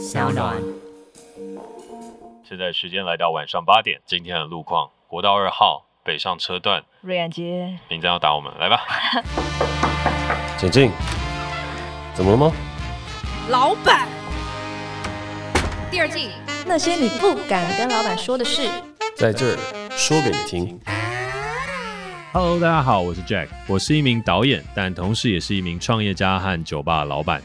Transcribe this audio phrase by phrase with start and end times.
[0.00, 0.56] 小暖。
[2.42, 7.78] 现在时间来到晚上八点，今天的路况：国道二号北上车段，瑞安街。
[7.86, 8.80] 名侦要打我们，来吧。
[10.56, 10.90] 请进。
[12.14, 12.50] 怎么了吗？
[13.50, 14.08] 老板。
[15.90, 16.30] 第二季，
[16.64, 18.70] 那些你不敢跟老板说的事，
[19.14, 19.58] 在这儿
[19.90, 20.80] 说给你听。
[22.32, 27.42] Hello，大家好，我是 Jack，我是一名导演，但同时也是一名创业家和酒吧老板。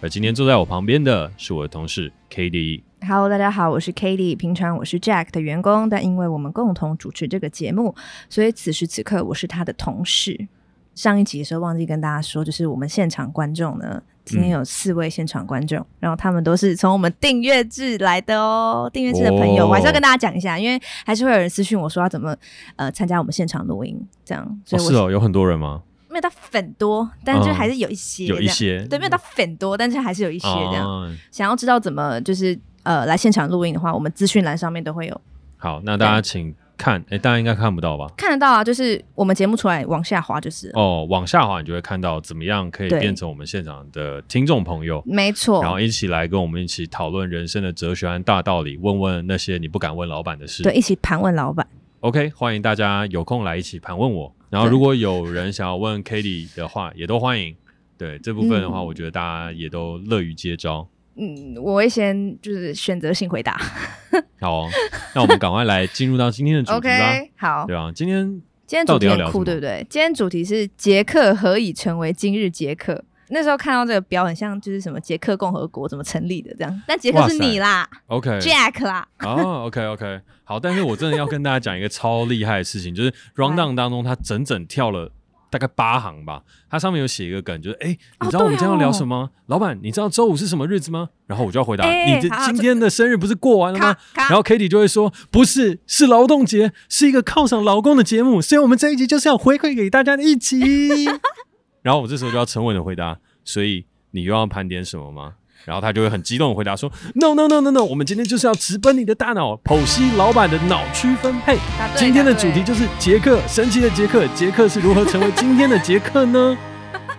[0.00, 2.82] 而今天坐在我旁边的是我的同事 Cady。
[3.00, 4.36] Hello，大家好，我是 Katie。
[4.36, 7.92] 平常我是 Jack 的员工，但因为我们共同主持这个节目，
[8.30, 10.46] 所以此时此刻我是他的同事。
[10.94, 18.88] 上一集的时候忘记跟大家说，就是我们现场观众呢，今天有四位现场观众，嗯、然后他们都是从我们订阅制来的哦。
[18.92, 22.36] 订阅制的朋友，哦、我还是要跟大家讲一下，因为还是会有人私讯我说要怎么
[22.76, 24.60] 呃参加我们现场录音，这样。
[24.64, 25.82] 所以我，哦，是哦，有很多人吗？
[26.08, 30.86] 没有到粉多，但是就还是有一些，嗯，有一些，对，没有到粉多，但是还是有一些这样。
[30.86, 35.20] 嗯、想要知道怎么就是呃来现场录音的话，我们资讯栏上面都会有。
[35.56, 36.54] 好，那大家请。
[36.78, 38.06] 看，哎，大家应该看不到吧？
[38.16, 40.70] 看得到啊，就是我们节目出来往下滑就是。
[40.74, 45.02] 哦，往下滑你就会看到怎么样可以变成我们现场的听众朋友。
[45.04, 45.60] 没错。
[45.60, 50.62] 然后一起来跟我们一起讨论人生的哲学和大道理，问问那些你不敢问老板的事。
[50.62, 51.66] 对，一起盘问老板。
[51.98, 54.32] OK，欢迎大家有空来一起盘问我。
[54.50, 57.54] 然后如果有人想要问 Katie 的话，也都欢迎。
[57.96, 60.88] 对，这部分的话，我觉得大家也都乐于接招。
[61.16, 63.60] 嗯，我会先就是选择性回答。
[64.40, 64.70] 好、哦，
[65.14, 67.10] 那我们赶快来进入到今天的主题吧。
[67.10, 68.24] OK，好，对啊，今天
[68.66, 69.84] 今天主题很酷，对不对？
[69.90, 73.04] 今天主题是捷克何以成为今日捷克？
[73.30, 76.82] 那时候看到这个表，很像就是什么捷克共和国怎么成立的这样。
[76.86, 79.06] 但捷克是你啦，OK，Jack 啦。
[79.20, 80.58] 哦，OK，OK，好。
[80.58, 85.12] 但是我真的要跟大家讲一个超厉害的事情，就是 Rundown 当中他整整跳了。
[85.50, 89.16] 大概八行吧，它上面有写一个梗，就是哎，你知道我们今天要聊什么？
[89.16, 91.08] 哦哦、老板，你知道周五是什么日子吗？
[91.26, 93.96] 然后我就要回答，欸、你的今天的生日不是过完了吗？
[94.14, 101.08] 然后 Cady 就会说，不是，是劳动节，是一个犒赏劳工的节目，所以我们这一集就是要回馈给大家的一集。
[101.88, 103.16] 然后我这时候就要沉稳的回答，
[103.46, 105.32] 所以你又要盘点什么吗？
[105.64, 111.56] 然后他就会很激动的回答说：“No No No No No，我们今天就是要直奔你的大脑，剖析老板的脑区分配。
[111.96, 116.58] 今天的主题就是杰克，神奇的杰克，杰克是如何成为今天的杰克呢？”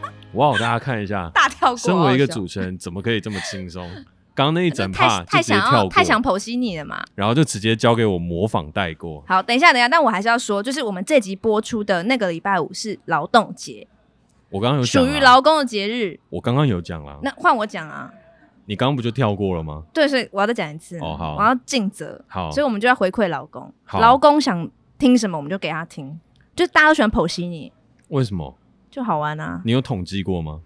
[0.34, 1.78] 哇，大家看一下，大跳过。
[1.80, 3.90] 身为一个主持人，怎么可以这么轻松？
[4.36, 7.04] 刚刚那一整 趴太想要，太想剖析你了嘛？
[7.16, 9.24] 然后就直接交给我模仿带过。
[9.28, 13.88] 好，等一下，等一下，但我还是要说，就是我们这集播出的那个礼拜五是劳动节，
[14.50, 16.20] 我刚刚有讲，属于劳工的节日。
[16.30, 18.12] 我刚刚有讲了，那换我讲啊。
[18.66, 19.84] 你刚刚不就跳过了吗？
[19.92, 20.98] 对，所以我要再讲一次。
[21.00, 22.24] 哦，好，我要尽责。
[22.28, 23.74] 好，所以我们就要回馈劳工。
[23.84, 26.20] 好，劳工想听什么，我们就给他听。
[26.56, 27.72] 就大家都喜欢剖析你，
[28.10, 28.56] 为什么？
[28.92, 29.62] 就好玩啊！
[29.66, 30.62] 你有统计过吗？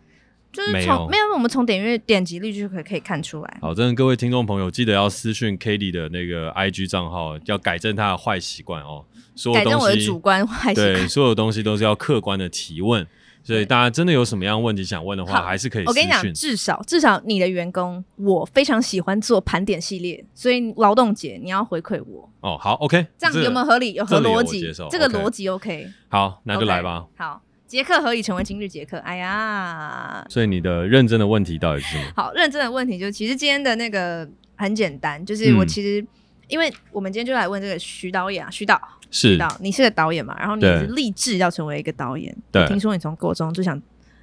[0.51, 3.57] 就是从没有，没有，我们从点阅点击率就可以可以看出来。
[3.61, 9.05] 好，真的，各位听众朋友，记得要私讯 Cady 的那个 IG 账号，要改正他的坏习惯哦。
[9.35, 10.93] 所有东西，改正我的主观坏习惯。
[10.93, 13.07] 对，所有东西都是要客观的提问。
[13.43, 15.85] 所以大家真的有什么样问题想问的话，还是可以。
[15.85, 22.29] 我跟你讲，至少至少你的员工，我非常喜欢做盘点系列，所以劳动节你要回馈我。
[22.39, 23.93] 哦，好，OK，这样有没有合理？
[23.93, 24.61] 有合逻辑？
[24.89, 25.87] 这个逻辑 OK。
[26.07, 27.05] 好，那就来吧。
[27.17, 28.97] 好，杰克何以成为今日杰克？
[28.99, 32.11] 哎呀，所以你的认真的问题到底是什么？
[32.15, 36.05] 好，认真的问题就是，其实今天的那个很简单，就是我其实，
[36.47, 38.79] 因为我们今天就来问这个徐导演啊，徐导。
[39.15, 40.35] 是，你是个导演嘛？
[40.39, 42.35] 然后你是立志要成为一个导演。
[42.51, 43.79] 对，听说你从国中就想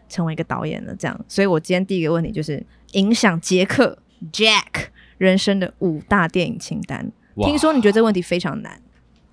[0.09, 1.25] 成为一个导演了，这样。
[1.29, 2.61] 所以我今天第一个问题就是
[2.95, 3.97] 影响杰克
[4.33, 7.09] Jack 人生的五大电影清单。
[7.37, 8.83] 听说你觉得这个问题非常难。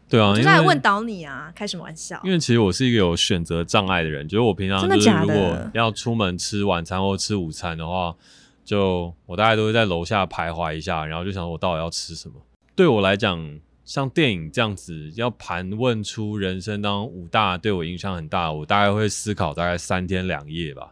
[0.07, 2.21] 对啊，我就在问倒你啊，开什么玩笑？
[2.23, 8.15] 因为其实我是一个有选择障碍的人，就是我平常就是如果要出门吃晚餐或吃午餐的话，
[8.63, 12.35] 就我大概都会在楼下徘徊一下，然后就想我到底要吃什么。
[12.75, 13.59] 对我来讲。
[13.87, 20.91] 像电影这样子，要盘问出人生当中五大对我影响很大，我大概会思考大概三天两夜吧。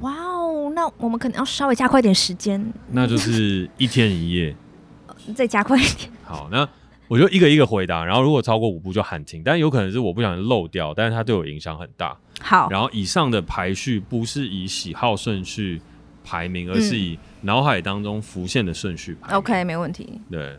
[0.00, 2.72] 哇哦，那我们可能要稍微加快点时间。
[2.90, 4.56] 那就是一天一夜，
[5.36, 6.10] 再加快一点。
[6.24, 6.66] 好，那
[7.08, 12.16] 我就一个一个回答，然后如果超过五部就喊停，但有可能是我不小心漏掉，但是它对我影响很大。
[12.40, 15.82] 好，然后以上的排序不是以喜好顺序
[16.24, 19.36] 排名，而是以脑海当中浮现的顺序排名。
[19.36, 20.18] OK，没问题。
[20.30, 20.58] 对。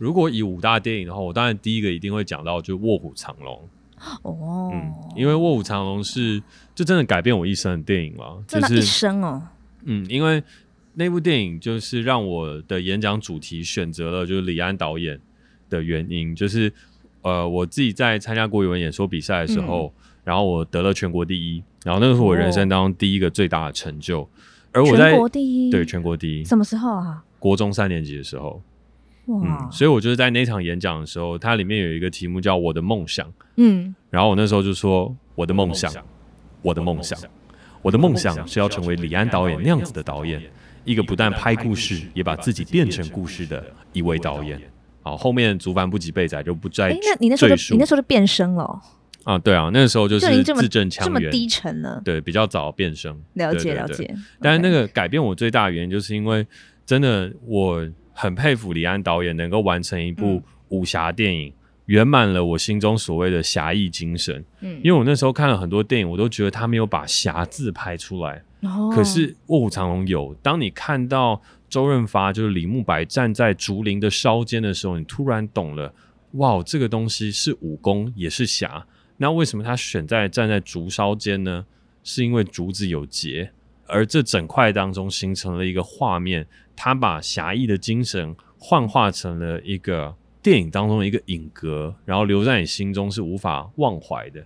[0.00, 3.68] 如果以五大电影的话，我当然第一个一定会讲到就《卧虎藏龙》
[4.22, 6.42] 哦，嗯，因为《卧虎藏龙》是
[6.74, 9.42] 就真的改变我一生的电影了，就是一生哦，
[9.84, 10.42] 嗯，因为
[10.94, 15.20] 那部电影就是让我的演讲主题选择了就是李安导演
[15.68, 16.72] 的原因，就是
[17.20, 24.26] 呃我自己在参加国语文演说比赛的时候，嗯、然后我得了全国第一，然后那个是我人生当中第一个最大的成就，
[24.72, 27.22] 而我在全国第一，对全国第一，什么时候啊？
[27.38, 28.62] 国中三年级的时候。
[29.30, 33.32] 哇、嗯，所以我就是在那场演讲的时候，它里面有一个题目叫“我的梦想”。
[33.56, 35.92] 嗯，然后我那时候就说：“我的梦想，
[36.62, 37.18] 我的梦想，
[37.82, 40.42] 我的梦想是要成为李安导演那样子的导演，
[40.84, 44.60] 一个不但拍故事，也把自己变成故事的一位导演。”
[45.02, 46.88] 好，后面竹凡不及被宰就不再。
[46.88, 48.80] 哎，那你那时候就你那时候就变声了、哦？
[49.24, 52.00] 啊，对啊，那个时候就是字正腔圆，这么低沉呢？
[52.04, 53.18] 对，比较早变声。
[53.34, 54.14] 了解对对对了解。
[54.40, 56.46] 但是那个改变我最大的原因，就是因为
[56.84, 57.88] 真的我。
[58.12, 61.52] 很佩服李安导演能够完成一部武侠电影，
[61.86, 64.44] 圆、嗯、满了我心中所谓的侠义精神。
[64.60, 68.42] 嗯，因为我那时候看了很多电影，我都觉得他没有把侠字拍出来。
[68.62, 70.34] 哦，可是《卧虎藏龙》有。
[70.42, 75.94] 当你看到周润发就是李慕白站在竹林的梢间的时候，你突然懂了，
[76.32, 78.86] 哇，这个东西是武功也是侠。
[79.16, 81.64] 那为什么他选在站在竹梢间呢？
[82.02, 83.52] 是因为竹子有节。
[83.90, 94.44] 而这整块当中形成了一个画面，他把侠义的精神幻化成了一个电影当中的一个影格，然后留在你心中是无法忘怀的。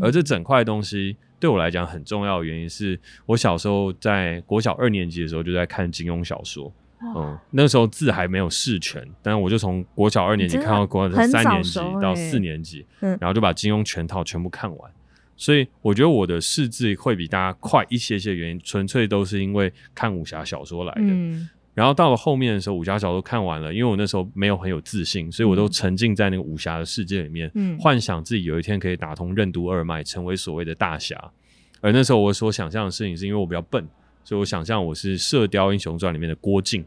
[0.00, 6.72] 而这整块东西对我来讲很重要的原因是我小时候在国小二年级的时候就在看金庸小说，
[7.14, 14.90] 嗯，那时候字还没有释全，但我就从国小二年级看到国小三年级到四年级，嗯然后就把金庸全套全部看完。
[15.36, 21.02] 所以我觉得我的识字会比大家快一些些，原因纯粹都是因为看武侠小说来的。
[21.02, 21.48] 嗯。
[21.74, 31.32] 然后到了后面的时候，武侠小说看完了，因为我那时候没有很有自信，所以我都沉浸在那个武侠的世界里面，嗯，幻想自己有一天可以打通任督二脉，成为所谓的大侠。
[31.80, 33.84] 而那时候我所想象的事情，是因为我比较笨，
[34.22, 36.84] 所以我想象我是《射雕英雄传》里面的郭靖，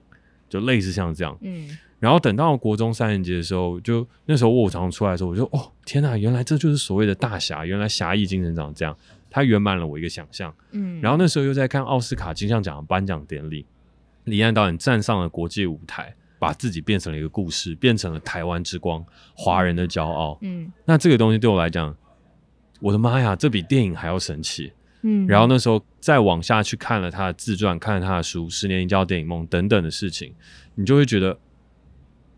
[0.47, 1.77] 就类似像这样，嗯。
[1.99, 8.95] 然后等到国中三年级的时候，就那时候卧虎藏龙出来的时候，我就哦天呐，原来这就是所谓的大侠，原来侠义精神长这样，
[9.31, 10.53] 它圆满了我一个想象。
[10.73, 13.65] 嗯，然后那时候又在看奥斯卡金像奖的颁奖典礼，
[14.25, 19.03] 李安导演站上了国际舞台，把自己变成了一个故事，变成了台湾之光，
[19.35, 20.37] 华人的骄傲。
[20.41, 21.95] 嗯，那这个东西对我来讲，
[22.79, 24.71] 我的妈呀，这比电影还要神奇。
[25.01, 30.35] 嗯，然后那时候再往下去看了他的自传，看了他的书《十年一觉电影梦》等等的事情，
[30.75, 31.39] 你就会觉得。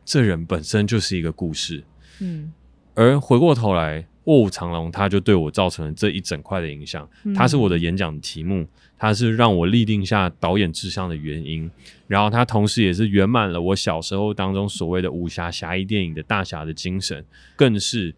[0.09, 1.83] 这人本身就是一个故事，
[2.19, 2.51] 嗯，
[2.95, 7.07] 而回过头来，《卧虎藏龙》他就对我造成了这一整块的影响。
[7.35, 8.65] 它是我的演讲题目，
[8.97, 11.69] 它是让我立定下导演志向的原因。
[12.07, 17.23] 然后它同时也是圆满了我小时候当中所谓的武侠侠义电影的大侠的精神，
[17.55, 18.15] 更是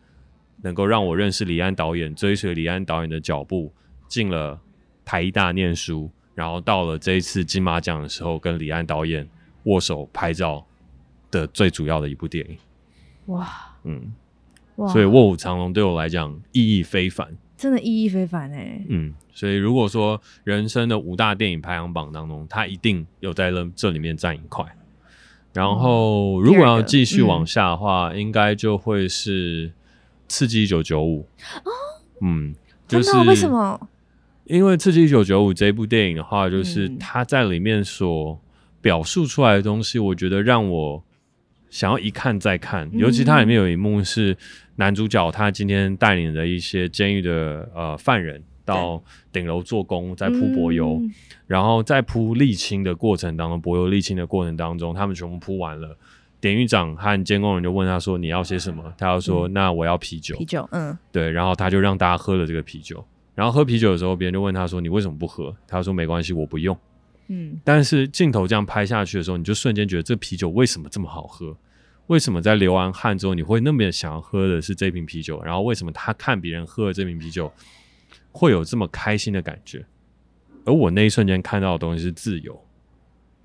[0.61, 3.73] 能够让我认识李安导演，追随李安导演的脚步，
[4.07, 4.57] 进了
[5.03, 9.27] 台艺大念书，然后到了这一次金马奖的时候，跟李安导演
[9.63, 10.65] 握手拍照。
[11.31, 12.57] 的最主要的一部电影，
[13.27, 13.47] 哇，
[13.83, 14.13] 嗯，
[14.75, 24.65] 哇，所以《卧虎藏龙》对我来讲意义非凡，真的意义非凡哎，嗯，所以如果说人生的五大电影排行榜当中，它一定有在这这里面占一块。
[25.53, 29.67] 然后，如果要继续往下的话，嗯、应该就会是
[30.27, 31.27] 《刺激一九九五》
[31.59, 31.71] 哦，
[32.21, 32.55] 嗯，
[32.87, 33.89] 就是为什么？
[34.45, 38.39] 因为《刺激一九九五》这部电影的话，就是它在里面所
[38.81, 41.03] 表述出来的东西，我觉得让我。
[41.71, 44.37] 想要一看再看，尤其它里面有一幕是
[44.75, 49.01] 男主角他今天带领的一些监狱的呃犯人到
[49.31, 51.11] 顶楼做工，在铺柏油，嗯、
[51.47, 55.97] 然后在铺沥青的过程当中，柏油沥青的过程当中，他们全部铺完了，
[56.41, 66.77] 典狱长和监工人就问他说：“你要些什么？”他要说：“嗯、那我要啤酒。”啤酒，嗯，对，然后他就让大家喝了这个啤酒，然后喝啤酒的时候，别人就问他说：“你为什么不喝？”他说：“没关系，我不用。”
[67.33, 71.55] 嗯，但是镜头这样拍下去的时候，你就瞬间觉得这啤酒为什么这么好喝？
[72.07, 75.41] 为什么在流完汗之后，你会那么想要喝的是这瓶啤酒？
[75.41, 77.49] 然后为什么他看别人喝了这瓶啤酒，
[78.33, 79.85] 会有这么开心的感觉？
[80.65, 82.61] 而我那一瞬间看到的东西是自由，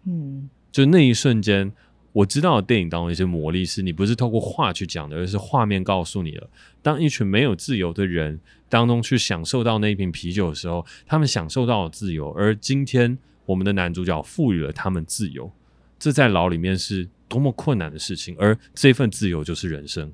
[0.05, 1.73] 嗯，就那一瞬间，
[2.12, 6.50] 我知道的电影当中一些魔力是你不是透过话去讲的，而是画面告诉你了。
[6.83, 15.50] 当一群没有自由的人当中去享受到那一瓶啤酒的时候，他们享受到了自由，而今天我们的男主角赋予了他们自由。
[15.98, 20.12] 这在牢里面是多么困难的事情，而这份自由就是人生。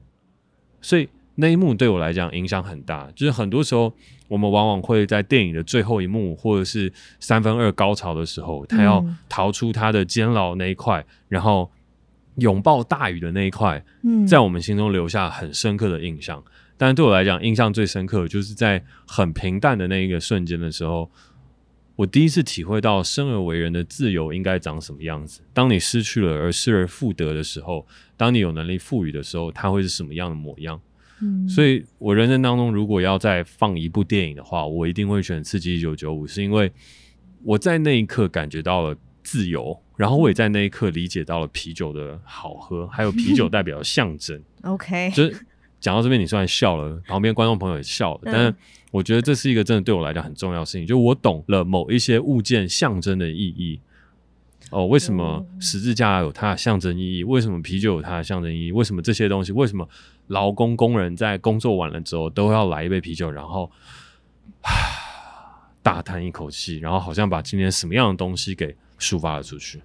[0.81, 3.11] 所以那一幕对我来讲影响很大。
[3.17, 3.93] 就是很多时候，
[4.29, 11.69] 我们往往会在电影的最后一幕，或者是三分二高潮的时候，他要逃出他的监牢那一块，然后
[12.37, 13.85] 拥抱大雨的那一块，
[14.29, 16.43] 在我们心中留下很深刻的印象。
[16.77, 21.11] 但对我来讲，印象最深刻就是在很平淡的那一个瞬间的时候。
[22.03, 25.41] 我第一次体会到生而为人的自由应该长什么样子。
[25.55, 30.81] 当你失去了而失而复得的时候，当你有能力赋予的时候，它会是什么样的模样？
[31.21, 36.73] 嗯，所以我人生当中如果要再放一部电影的话，我一定会选《刺激一九九五》，是因为
[37.45, 44.43] 我在那一刻感觉到了自由，然后我也在那一刻理解到了啤酒的好喝，还有啤酒 代表的象征。
[44.63, 45.47] OK，就是
[45.83, 48.55] 讲到这边，你虽然笑了，旁边观众朋友也笑了，嗯、但是
[48.93, 53.81] 我觉得这是一个真的对我来讲很重要的事情，就我懂了某一些物件象征的意义。
[54.71, 57.25] 哦，为什么十字架有它的象征意义？
[57.25, 58.73] 为什么啤酒有它的象征意义？
[58.73, 59.53] 为什么这些东西？
[59.53, 59.87] 为什么
[60.29, 63.71] 劳工工人在工作完了之后都要来一杯啤酒，然后
[65.83, 69.83] 大叹一口气，然后好像把今天什么样的东西给抒发了出去？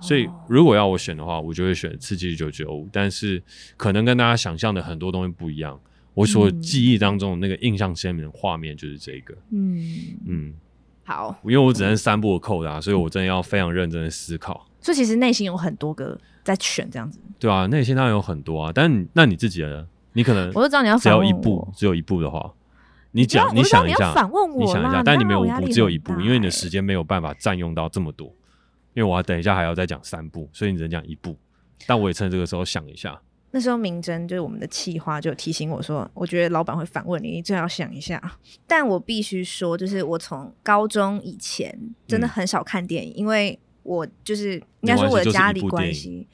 [0.00, 2.88] 所以，如果要我选的话，我就会选刺激九九五。
[2.92, 3.42] 但是，
[3.76, 5.78] 可能跟大家想象的很多东西不一样。
[6.14, 9.34] 我所记忆当中的那个印象鲜明的画面就是这个。
[9.50, 10.18] 嗯嗯。
[10.26, 10.54] 嗯
[11.08, 14.66] 好，因为我只能三部的扣的，所以我真的要非常认真的思考。
[14.80, 17.20] 所以其实内心有很多个在选这样子。
[17.38, 22.52] 对啊，内心当然有很多啊，但那你自己的，你可能我就知道你要只有一步，只有一步的话，
[23.12, 28.32] 你讲，你想一下，反问我，你想一下，但你没有五步，只有一步，因为你的时间没有办法占用到这么多。
[28.96, 31.36] 因为我要等一下还要再讲三部，所以你只能讲一部。
[31.86, 33.20] 但我也趁这个时候想一下。
[33.50, 38.20] 那时候明真就是我们的企划，就提醒我说，我觉得老板会反问你，你最好想一下。
[38.66, 46.26] 但我必须说，就是我从高中以前真的很少看电影，嗯、因为我就是应该说我的家里关系。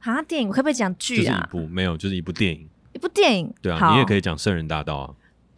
[0.00, 1.46] 啊，电影我可不可以讲剧啊？
[1.46, 2.68] 一部没有，就是一部电影。
[2.92, 3.54] 一部电影。
[3.60, 5.14] 对啊，你也可以讲《圣人大道》啊。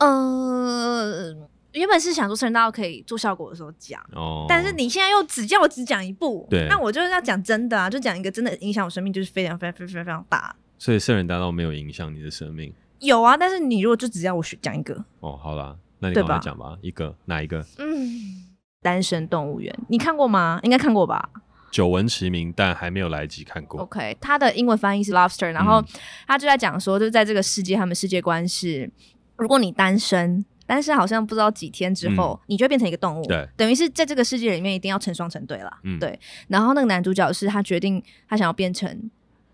[0.07, 1.35] 呃，
[1.73, 10.55] 原本是想说《圣人大道》可以做效果的时候讲，哦，但是你现在又只叫我只讲一部，对，那我就是要讲真的啊，就讲一个真的影响我生命，就是非常非常非常非常大。
[10.79, 12.73] 所以圣人大道没有影响你的生命？
[12.99, 17.65] 有啊，但是你如果就只要我选讲一个哦，好啦，那你赶快讲吧，吧一个哪一个？
[17.79, 18.47] 嗯，
[18.83, 20.59] 单身动物园，你看过吗？
[20.63, 21.31] 应该看过吧？
[21.71, 23.83] 久闻其名，但还没有来及看过。
[23.83, 25.81] OK，它的英文翻译是 Lobster，然后
[26.27, 28.91] 他就在讲说，就是在这个世界，他们世界观是，
[29.37, 36.19] 如果你单身，单身好像不知道几天之后，嗯、你就会变成一个动物，对，等于是在这个世界里面一定要成双成对了，嗯，对。
[36.49, 39.11] 然后那个男主角是他决定他想要变成。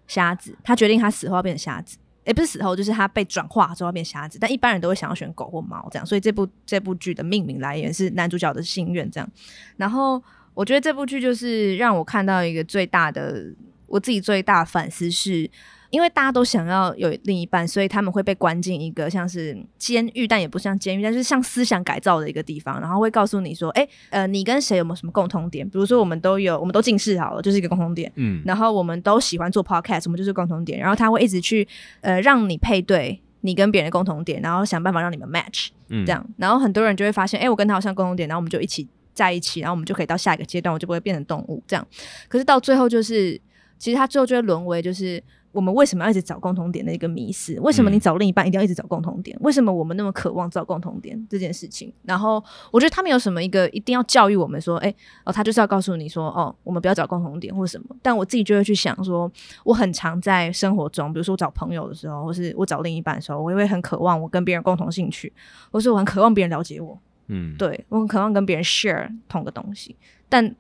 [0.08, 4.38] 瞎子，他决定他死后要变成瞎子，也、欸、不是死后，就是他被转化之后要变瞎子。
[4.40, 9.28] 但一般人都会想要选狗或猫这样，所以这部这部剧的命名来源是男主角的心愿这样。
[9.76, 10.22] 然后
[10.54, 13.52] 我觉得这部剧就是让我看到一个最大的，
[13.88, 15.50] 我自己最大的反思是。
[15.96, 22.78] 因为大家都想要有另一半，所以他们会被关进一个像是监狱，但也不像监狱，但是像思想改造的一个地方。
[22.78, 25.66] 然后会告诉你说：“哎，呃，你跟谁有没有什么共同点？
[25.66, 28.12] 比如说，我们都有，我们都近视好了，就是一个共同点。
[28.16, 30.78] 嗯，然后我们都喜欢做 podcast，我们就是共同点。
[30.78, 31.66] 然后他会一直去
[32.02, 36.22] 呃让你配对你跟别人的共同点，然后想办法让你们 match，嗯，这样。
[36.36, 41.88] 然后很多人就会发现，哎，我跟他好像共同点，然后我们就一起在一起，然后我们就可以到下一个阶段，我就不会变成动物这样。
[42.28, 43.40] 可是到最后，就是
[43.78, 45.22] 其实他最后就会沦为就是。
[45.56, 47.58] 我们为什么要一直找共同点的一个迷思？
[47.60, 49.34] 为什么你找另一半一定要一直找共同点？
[49.40, 51.90] 为什么我们那么渴望找共同点这件事情？
[52.02, 54.94] 然后我觉得他们有什么一个一定要教育我们说，哎，
[55.24, 57.96] 哦，他就是要告诉你说，哦，我们不要找共同点或什么。
[58.02, 59.32] 但我自己就会去想说，
[59.64, 65.32] 我很常在生活中，比如说我找朋友的时候，或是我找另一半的时候，我也会很渴望我跟别人共同兴趣，
[65.72, 66.98] 或是我很渴望别人了解我。
[67.28, 69.96] 嗯，对，我很渴望跟别人 share 同个东西，
[70.28, 70.54] 但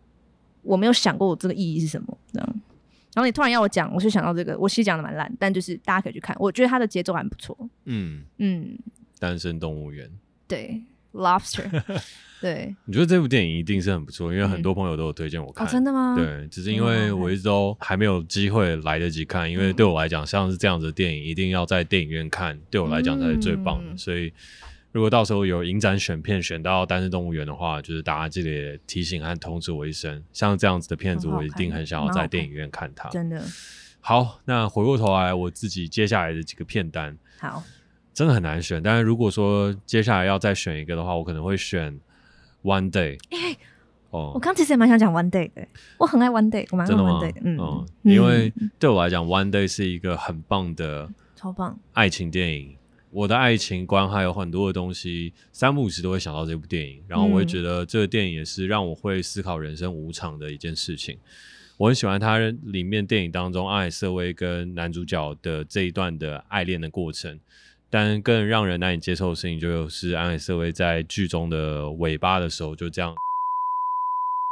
[0.62, 2.60] 我没有想过我这个意义是什么，这样。
[3.16, 7.56] 然后你突然要我讲，我就想到这个，我其实讲的蛮烂，但就是大家可以去看，我觉得它的节奏还不错。
[7.86, 8.78] 嗯嗯，
[9.18, 10.06] 单身动物园，
[10.46, 10.82] 对
[11.14, 11.64] ，Lobster，
[12.42, 12.76] 对。
[12.84, 15.66] 你觉得这部电影一定是很不错，因为很多朋友都有推荐我看。
[15.66, 16.14] 哦，真的吗？
[16.14, 24.30] 对，只是因为我一直都还没有机会来得及看，因为对我来讲，像是这样子的电影，一定要在电影院看，对我来讲才是最棒的，所以。
[24.96, 30.24] 如果到时候有影展选片选到《单身动物园》的话，就是大家记得提醒和通知我一声。
[30.32, 33.10] 像这样子的片子，我一定很想要在电影院看它。
[33.10, 33.44] 真的。
[34.00, 37.62] 好，那回过头来，我自己接下来的几个片单，好，
[38.14, 38.82] 真的很难选。
[38.82, 41.92] 但是如果说接下来要再选一个的话，我可能会选
[42.62, 43.58] 《One Day 》。欸，
[44.08, 47.40] 哦，我刚其实也蛮想讲《One Day》的，我很爱《One Day》，我蛮爱《One Day》的。
[47.44, 52.74] 嗯，嗯，因为对我来讲，《One Day》是一个很棒的、超棒爱情电影。
[53.16, 61.16] 我的爱情观还有很多的东西，三不五时都会想到这部电影，然后我会觉得这个电影也是让我会思考人生无常的一件事情。
[61.78, 67.40] 我很喜欢它里面电影当中阿海瑟薇跟男主角的这一段的爱恋的过程，
[67.88, 73.14] 但更让人难以接受的事情就是安海瑟薇在剧中的尾巴的时候就这样，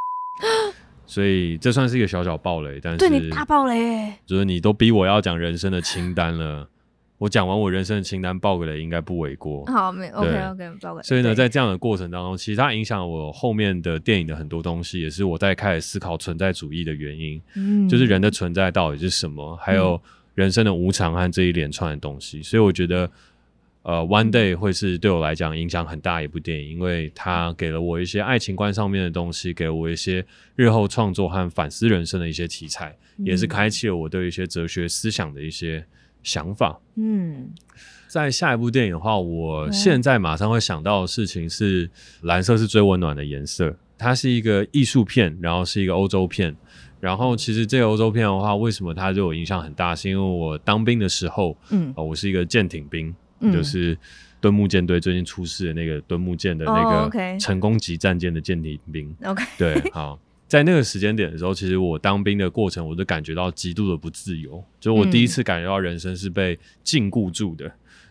[1.05, 6.71] 所以这算是一个小小暴雷，但是对你大暴雷，就是你都逼我要讲人生的清单了。
[7.19, 9.65] 我讲完我人生的清单，爆个雷应该不为过。
[9.67, 11.03] 好，没 OK OK，爆个雷。
[11.05, 17.41] 所以呢，在这样的过程当中，其实它影响我后面的电影的很多东西，也是我在开始思考存在主义的原因。
[17.55, 20.01] 嗯，就是人的存在到底是什么，还有
[20.35, 22.43] 人生的无常和这一连串的东西。
[22.43, 23.09] 所以我觉得
[23.83, 30.25] 呃，One Day 会是对我来讲影响很大一部电影，因为它给了我一些爱情观上面的东西，给了我一些
[30.57, 35.85] 日后创作和反思人生的一些题材，嗯、也是开启了我对一些哲学思想的一些
[36.25, 36.81] 想法。
[36.97, 37.51] 嗯，
[38.09, 41.89] 在下一部电影的话，我现在马上会想到的事情是
[42.23, 46.57] 蓝色是最温暖的颜色，它是一个艺术片，然后是一个欧洲片。
[46.99, 49.95] 然后其实这个欧洲片的话，为什么它对我影响很大？
[49.95, 53.15] 是因为我当兵的时候，嗯，呃、我是一个舰艇兵。
[53.53, 53.99] 就是
[54.41, 59.15] 敦睦舰队最近出事的那个敦睦舰的那个成功级战舰的舰艇兵。
[59.23, 67.71] OK，对，好，在那个时间点的时候，其实我当兵的过程，我都感觉到极度的不自由，就我第一次感觉到人生是被禁锢住的。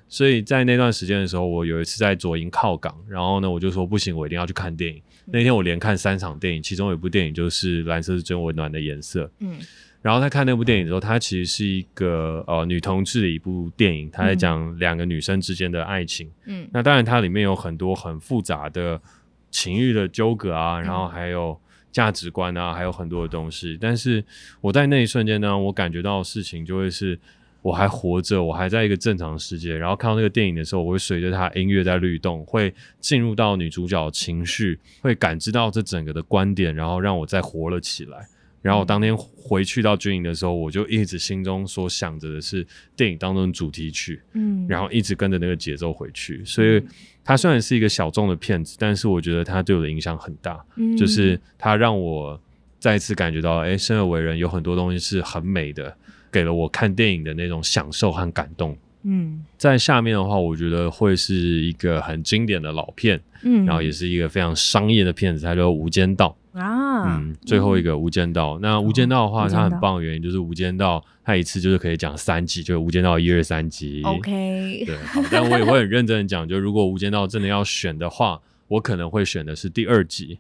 [0.09, 5.01] 所以在那段时间的时候，我有一次在左营靠港，然后呢，我就说不行，我一定要去看电影。
[5.25, 9.23] 那天我连看三场电影，其中有一部电影就是《蓝色是最温暖的颜色》。
[9.39, 9.57] 嗯。
[10.01, 16.29] 然后在看那部电影的时候，它其实是一个呃女同志的一部电影，它在讲两个女生之间的爱情。
[16.45, 19.01] 嗯，那当然它里面有很多很复杂的
[19.49, 21.57] 情欲的纠葛啊，然后还有
[21.93, 23.77] 价值观啊，还有很多的东西。
[23.79, 24.21] 但是
[24.59, 27.17] 我在那一瞬间呢，我感觉到的事情就会是
[27.61, 29.77] 我还活着，我还在一个正常世界。
[29.77, 38.27] 然后看到那个电影的时候，我会随着它音乐在律动，会进入到女主角情绪，会感知到这整个的观点，然后让我再活了起来。
[38.63, 42.65] 然后我当天回去到军营的时候，我就一直心中所想着的是
[42.95, 46.41] 电影当中的主题曲，嗯，然后一直跟着那个节奏回去。
[46.45, 46.81] 所以
[47.25, 52.41] 它虽然是一个小众的片子，但是我觉得它对我的影响很大，嗯，就是它让我
[52.79, 55.95] 再一次感觉到，哎，生而为人有很多东西是很美的，
[56.31, 58.77] 给了我看电影的那种享受和感动。
[59.03, 66.35] 嗯，在下面的话，我觉得会是一个很经典的老片，嗯，然后也是一个非常商业的片子，它叫《无间道》。
[66.59, 74.03] 啊，嗯，最后一个《无间道》，那《无间道》的话，它很棒的原因就是《无间道》它一次就是可以讲三集，就是《无间道》一二三集。
[74.03, 80.37] OK，对，好，但我也会很认真的讲，就如果《无间道》真的要选的话，我可能会选的是第二集。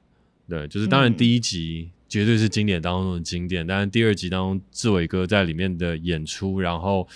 [0.47, 7.07] 对，就是当然第一集绝对是经典当中的经典，但是第二集当中志伟哥在里面的演出，然后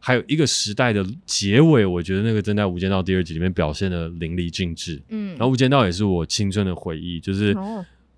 [0.00, 5.00] 还有一个时代的结尾，我觉得那个真在《无间道》第二集里面表现的淋漓尽致。
[5.10, 7.56] 嗯，然后《无间道》也是我青春的回忆，就是。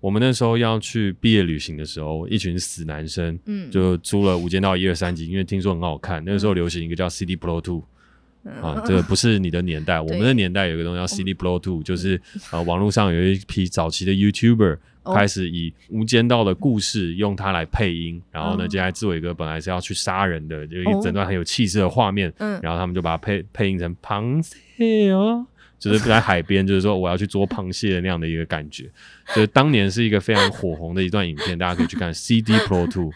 [0.03, 6.21] 我们那时候要去毕业旅行的时候，一群死男生，嗯，就租了《无间道》一二三集，因为听说很好看。
[6.25, 7.81] 那个时候流行一个叫 CD Pro Two，
[8.61, 14.77] 啊，这个不是你的年代， 我们的年代有个东西叫 CD Pro Two，就是呃，网络上有一批早期的 YouTuber
[15.13, 25.45] 开始以《无间道》的故事用它来配音，然后呢，接下来志伟哥本来是要去杀人的，就一整段很有气势的画面，嗯，然后他们就把它配配音成螃蟹哦。
[25.79, 28.89] 就是在海边，就是说我要去捉螃蟹的那样的一个感觉。
[29.35, 33.11] 就是当年是一个非常火红的一段影片，大家可以去看 CD Pro Two，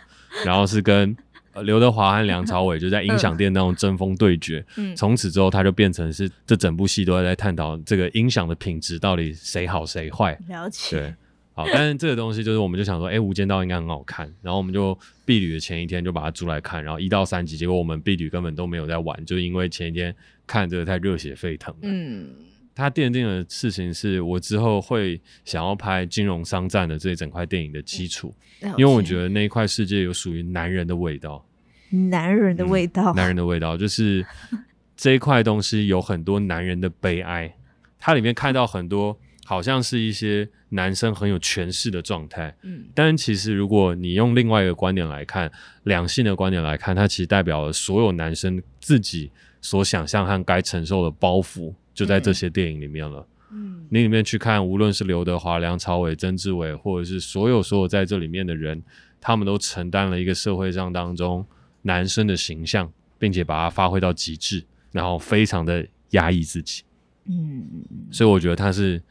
[0.45, 1.15] 然后是跟
[1.63, 4.65] 刘德华和梁朝伟就在音响店当中针锋对决。
[4.75, 10.37] 嗯，从此之后，他就变成是这整部戏都在探讨这个音响的品质到底谁好谁坏。
[10.49, 10.99] 了解。
[10.99, 11.13] 对，
[11.57, 20.15] 好，但是这个东西就是我们就想说，哎、欸，《无间道》应该很好看，然后我们就避旅的前一天就把它租来看，然后一到三集，结果我们避旅根本都没有在玩，就是因为前一天
[20.45, 21.79] 看这个太热血沸腾了。
[21.81, 22.29] 嗯。
[22.75, 28.31] 它奠定的事情是我之后会想要拍金融商战的这一整块电影的基础，
[28.77, 31.43] 因为我觉得那一块世界有属于男人的味道，
[31.89, 34.23] 男人的味道，嗯、男人的味道，就是
[34.95, 37.51] 这一块东西有很多男人的悲哀，
[37.97, 45.49] 它里面看到很多好像是一些男生很有权势的状态，嗯，但其实如果你用另外一个观点来看，
[45.83, 49.31] 两性的观点来看，它其实代表了所有男生自己
[49.61, 51.73] 所想象和该承受的包袱。
[51.93, 53.25] 就在这些电影里面了。
[53.51, 58.83] 嗯，你里面去看，无论是刘德华、梁朝伟、曾志伟，或者是所有所有在这里面的人，
[59.21, 61.45] 他们都承担了一个社会上当中
[61.83, 66.83] 男生的形象，并且把它发挥到极致，然后非常的压抑自己。
[67.29, 67.65] 嗯，
[68.11, 69.01] 所以我觉得他是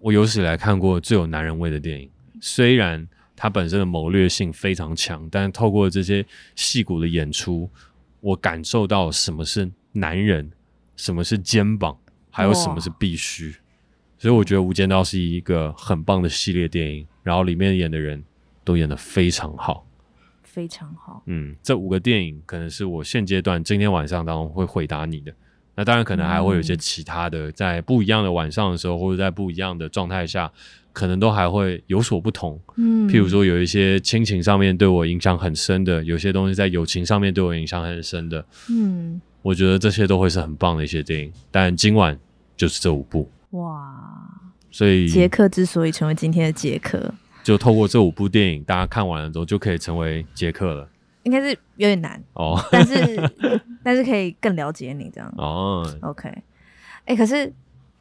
[0.00, 2.10] 我有史以来看过最有男人味的电影。
[2.40, 7.70] 虽然它本身的谋略性非常强，但透过这些戏骨的演出，
[8.20, 10.50] 我感受到什么是男人，
[10.96, 11.96] 什么是肩膀。
[12.32, 13.52] 还有什么是必须？
[14.16, 18.22] 所以我觉得《无间道》是一个很棒的系列电影，然后里面演的人
[18.62, 19.84] 都演得非常好，
[20.44, 21.24] 非常好。
[21.26, 25.34] 嗯，这五个电影可能是我现阶段今天晚上当中会回答你的。
[25.80, 30.52] 那当然，可能还会有一些其他的，嗯、在不一样的晚上的时候，或者在不一样的状态下，
[30.92, 32.60] 可能都还会有所不同。
[32.76, 38.44] 嗯，譬如说有一些亲情上面对我影响很深的，有些东西在友情上面对我影响很深的。
[38.68, 39.18] 嗯。
[39.40, 42.18] 我觉得这些都会是很棒的一些电影，但今晚
[42.58, 43.80] 就是这五部哇！
[44.70, 47.10] 所以杰克之所以成为今天的杰克，
[47.42, 50.86] 就透过这五部电影，大家看完了之后就可以成为杰克了。
[51.22, 53.30] 应该是有点难哦，但是
[53.84, 55.32] 但是可以更了解你这样。
[55.36, 55.86] 哦。
[56.02, 56.44] OK，哎、
[57.06, 57.52] 欸，可是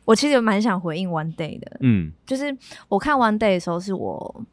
[0.06, 2.56] 我其实有蛮想回应 One Day 的，嗯，就是
[2.88, 4.44] 我看 One Day 的时候是我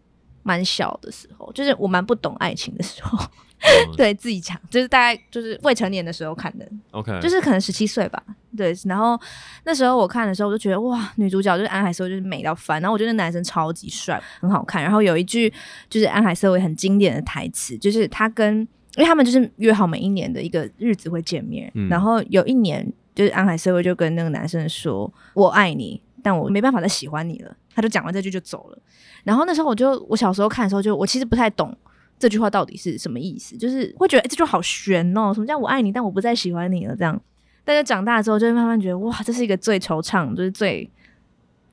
[0.46, 3.18] 蛮小的时候，就是我蛮不懂爱情的时候。
[3.59, 8.22] 嗯、 对自己讲，就是大概就是未成年的时候看的，OK，就是可能十七岁吧。
[8.54, 9.18] 对，然后
[9.64, 12.80] 那时候我看的时候，我就觉得哇，女主角就是安海瑟薇，就是美到翻。
[12.82, 14.82] 然后我觉得男生超级帅，很好看。
[14.82, 15.52] 然后有一句
[15.88, 18.59] 就是安海瑟薇很经典的台词，就是他跟，
[18.96, 21.72] 因为他们就是约好每一年的一个日子会见面。
[21.74, 28.78] 嗯、然后有一年，就是安海瑟薇就跟那个男生说：“我爱你，但我没办法再喜欢你了。”他就讲完这句就走了。
[29.26, 31.76] 然后那时候我就我小时候看的时候就，就我其实不太懂。
[32.16, 33.56] 这句话到底是什么意思？
[33.56, 35.34] 就是会觉得，哎，这句好悬哦。
[35.34, 36.94] 什么叫我爱你，但我不再喜欢你了？
[36.94, 37.20] 这样，
[37.64, 40.88] 但是长大之后，就会慢慢觉得，哇，这是一个最惆怅，就是最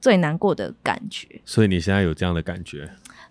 [0.01, 1.39] 最难过的感觉。
[1.45, 2.79] 所以你现在有这样的感觉，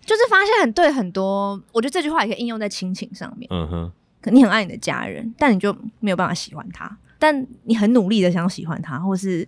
[0.05, 1.61] 就是发现很对很多。
[1.71, 3.47] 我觉得这句话也可以应用在亲情上面。
[3.51, 6.97] 嗯哼，可你很爱你的家人，但你就没有办法喜欢他。
[7.19, 9.47] 但你很努力的想喜欢他，或是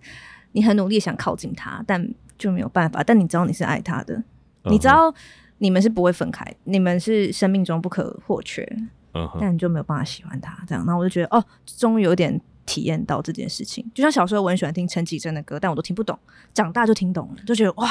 [0.52, 2.08] 你很努力想靠近他，但
[2.38, 3.02] 就没有办法。
[3.04, 4.24] 但你知道你是爱他的，
[4.66, 5.14] 嗯、你知道。
[5.58, 8.62] 你们是不会分开，你们是生命中不可或缺
[9.14, 9.38] ，uh.
[9.40, 10.86] 但你就没有办法喜欢他这样。
[10.86, 13.90] 然后我就觉得，哦，终于有点体验到这件事情。
[13.96, 16.20] 就像小时候我很喜欢听陈绮贞的歌，但我都听不懂，
[16.54, 17.90] 长大就听懂了，就觉得哇，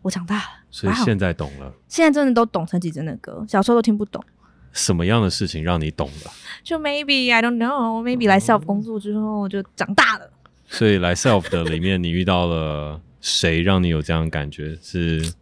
[0.00, 0.44] 我长大了。
[0.70, 4.24] 所以现在懂了，现在真的都懂陈绮贞的歌，小时候都听不懂。
[4.72, 6.32] 什么样的事情让你懂了？
[6.64, 10.30] 就 maybe I don't know，maybe 来 self 工作之后就长大了。
[10.66, 14.78] 所以来 self 的里面，你遇到了谁，让你有这样的感觉？
[14.80, 15.34] 是？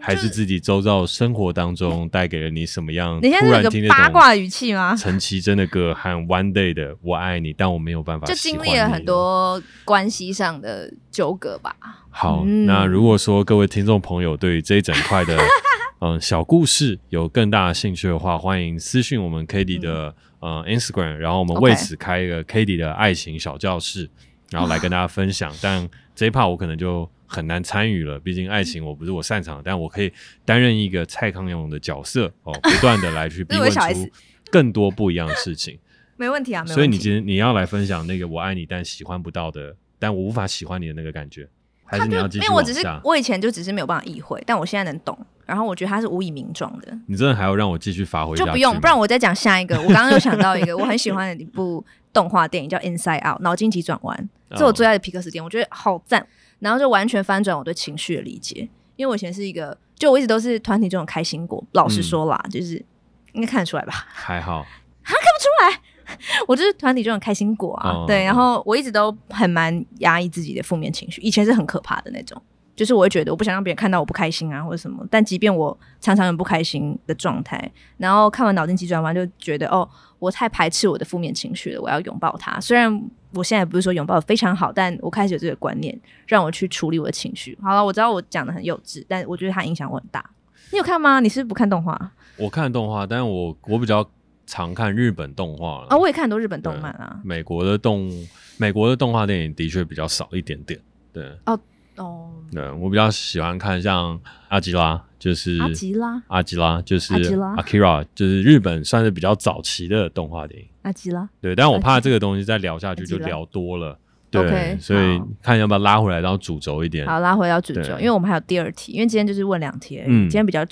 [0.00, 3.18] 还是自己周遭生活当中带给了你什么样？
[3.22, 4.94] 你现在是个八卦语气吗？
[4.98, 8.26] 陈绮贞的歌和 One Day 的《我爱你》，但我没有办法。
[8.26, 11.74] 就经历了很多关系上的纠葛吧。
[12.10, 15.36] 好，嗯、那如果说各位听众朋友对于这一整块的
[16.00, 24.08] 嗯小故事有更大的兴趣的话，欢迎私讯我们 Cady 的、嗯、呃 Instagram，然后我们为此开一个 Cady 的爱情小教室，
[24.50, 25.52] 然后来跟大家分享。
[25.60, 27.08] 但这一 part 我可能就。
[27.28, 30.12] 很难参与了，毕竟爱情我不是我擅长，但我可以
[30.44, 34.10] 担任一个蔡康永的角色哦， 不断的来去 逼问出
[34.50, 35.78] 更多不一样的事情。
[36.16, 36.74] 没问题啊，没问题。
[36.74, 41.48] 所以你今天你要来分享那个我爱你但喜欢不到的，但我无法喜欢你的那个感觉，
[41.84, 42.44] 还是你要继续？
[42.44, 46.98] 因为我只是我以前就只是没有办法意会，但我现在能懂，然后我觉得他是无以名状的。
[47.06, 48.36] 你真的还要让我继续发挥？
[48.36, 49.76] 就不用，不然我再讲下一个。
[49.80, 56.26] 我刚刚又想到一个我很喜欢的一部动画电影叫《Inside Out》，脑筋急转弯，是我最爱的皮克斯电影，我觉得好赞。
[56.58, 61.62] 然后就完全翻转我对情绪的理解，因为我以前是一个，就我一直都是团体这种开心果。
[61.72, 62.84] 老实说啦，嗯、就是
[63.32, 63.92] 应该看得出来吧？
[64.12, 64.66] 还好，啊
[65.04, 67.90] 看不出来，我就是团体这种开心果啊。
[67.90, 72.40] 哦、对，然后我一直都很蛮压抑自己的负面情绪，以前是很可怕的那种。
[72.74, 75.04] 就是我会觉得我不想让别人看到我不开心啊，或者什么。
[75.10, 79.88] 但即便我常常有不开心的状态，然后看完脑筋急转弯就觉得哦，
[80.20, 82.60] 我太排斥我的负面情绪了，我要拥抱它。
[82.60, 87.56] 虽然我现在不是说拥抱非常好，但我开始有这个观念，让我去处理我的情绪。
[87.62, 90.24] 好了，我知道我讲的很幼稚，但我觉得它影响我很大。
[90.72, 91.20] 你有看吗？
[91.20, 92.10] 你是不是不看动画？
[92.36, 94.08] 我看动画，但是我我比较
[94.46, 95.98] 常看日本动画啊、哦。
[95.98, 97.20] 我也看很多日本动漫啊。
[97.24, 98.10] 美国的动
[98.56, 100.80] 美国的动画电影的确比较少一点点。
[101.12, 101.58] 对哦。
[101.96, 104.16] 哦，对，我比较喜欢看像
[104.50, 107.20] 阿吉拉，就是阿基拉，阿基拉就是阿
[107.62, 110.68] 基拉，就是日本算是比较早期的动画电影。
[110.88, 113.98] 阿吉拉，对，但我怕这个东西再聊下去就聊多了，
[114.30, 117.06] 对，所以看要不要拉回来然后主轴一点。
[117.06, 120.64] 好，拉回到主轴，因为我们还有第二题，因为今天就是问两题而已，今天比较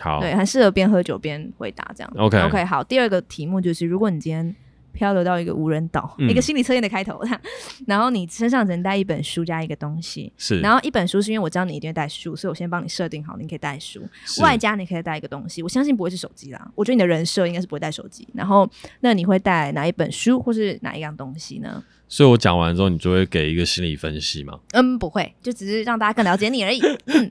[0.00, 2.12] 好，对，很适合边喝酒边回答这样。
[2.16, 4.54] OK，OK，好，第二个题目就是，如果你今天。
[4.92, 7.20] 漂流到一个无人岛，嗯、一个心理测验的开头。
[7.86, 10.60] 然后你身上只能带一本书加一个东西，是。
[10.60, 14.02] 然后一本书是因为我知道你一定会带书，所以我先帮你设定好，你可以带书。
[14.40, 16.70] 外加你可以带一个东西，我相信不会是手机啦。
[16.74, 18.26] 我觉得你的人设应该是不会带手机。
[18.34, 18.68] 然后
[19.00, 21.82] 那你会带哪一本书，或是哪一样东西呢？
[22.08, 24.60] 所以我讲完之后，你就会给一个心理分析吗？
[24.72, 26.78] 嗯，不会，就只是让大家更了解你而已。
[27.06, 27.30] 嗯、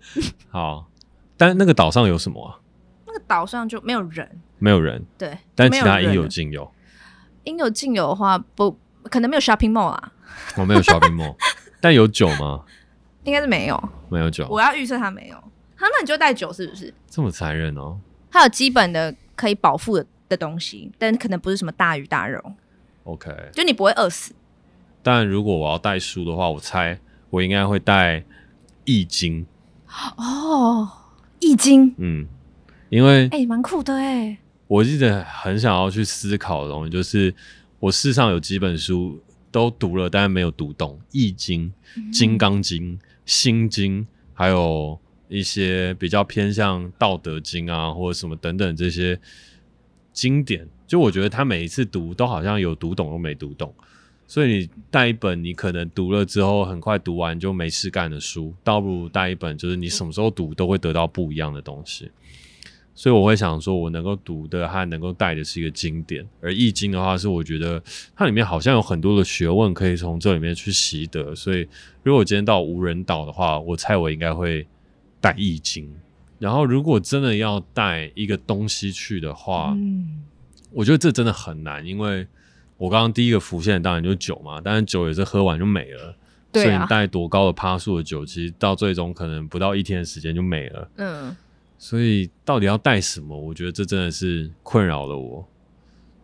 [0.49, 0.87] 好，
[1.37, 2.57] 但那个岛上有什么啊？
[3.05, 5.05] 那个岛上就没有人，没有人。
[5.17, 6.71] 对，但其他应有尽有。
[7.43, 10.11] 应有尽有的话，不可能没有 shopping mall 啊。
[10.57, 11.35] 我没有 shopping mall，
[11.81, 12.63] 但有酒吗？
[13.23, 14.47] 应该是没有，没有酒。
[14.49, 15.35] 我要预测他没有。
[15.77, 16.93] 他那你就带酒是不是？
[17.07, 17.99] 这么残忍哦。
[18.31, 22.53] 他有基本的可以饱腹的的东西，但可能不是什么大鱼大肉。
[23.03, 24.33] OK，就你不会饿死。
[25.03, 26.99] 但如果我要带书的话，我猜
[27.31, 28.23] 我应该会带
[28.85, 29.45] 易经。
[30.17, 30.87] 哦，
[31.39, 31.93] 易经。
[31.97, 32.27] 嗯，
[32.89, 34.37] 因为哎，蛮酷的哎。
[34.71, 37.35] 我一直很想要去思考的东西，就是
[37.77, 41.69] 我世上有几本书都读了，但是没有读懂，《易经》
[42.13, 44.01] 《金刚经》《心经》，
[44.33, 49.19] 还有一些比较偏向《道德经》啊，或者什么等等这些
[50.13, 50.65] 经典。
[50.87, 53.75] 就我觉得他每一次读都好像有读懂，又没读懂，
[54.25, 62.09] 所以你带一本你可能读了之后很快读完就没事干的书，倒不如带一本就是你什么时候读都会得到不一样的东西。
[62.93, 67.81] 所以我会想说，我能够读的和能够带的是一个经典，而《易经》的话是我觉得
[68.15, 71.33] 它里面好像有很多的学问可以从这里面去习得。
[71.35, 71.67] 所以
[72.03, 74.67] 如果今天到无人岛的话，我猜我应该会
[75.19, 75.85] 带《易经》。
[76.39, 80.23] 然后如果真的要带一个东西去的话，嗯，
[80.71, 82.27] 我觉得这真的很难，因为。
[82.77, 86.15] 我刚刚第一个浮现的当然就是酒嘛，但是酒也是喝完就没了。
[86.51, 86.65] 对啊。
[86.65, 90.89] 所以你带多高的趴数的酒，其实到最终可能不到一天的时间就没了。
[90.95, 91.37] 嗯。
[91.83, 93.35] 所以到底要带什么？
[93.35, 95.43] 我觉得这真的是困扰了我。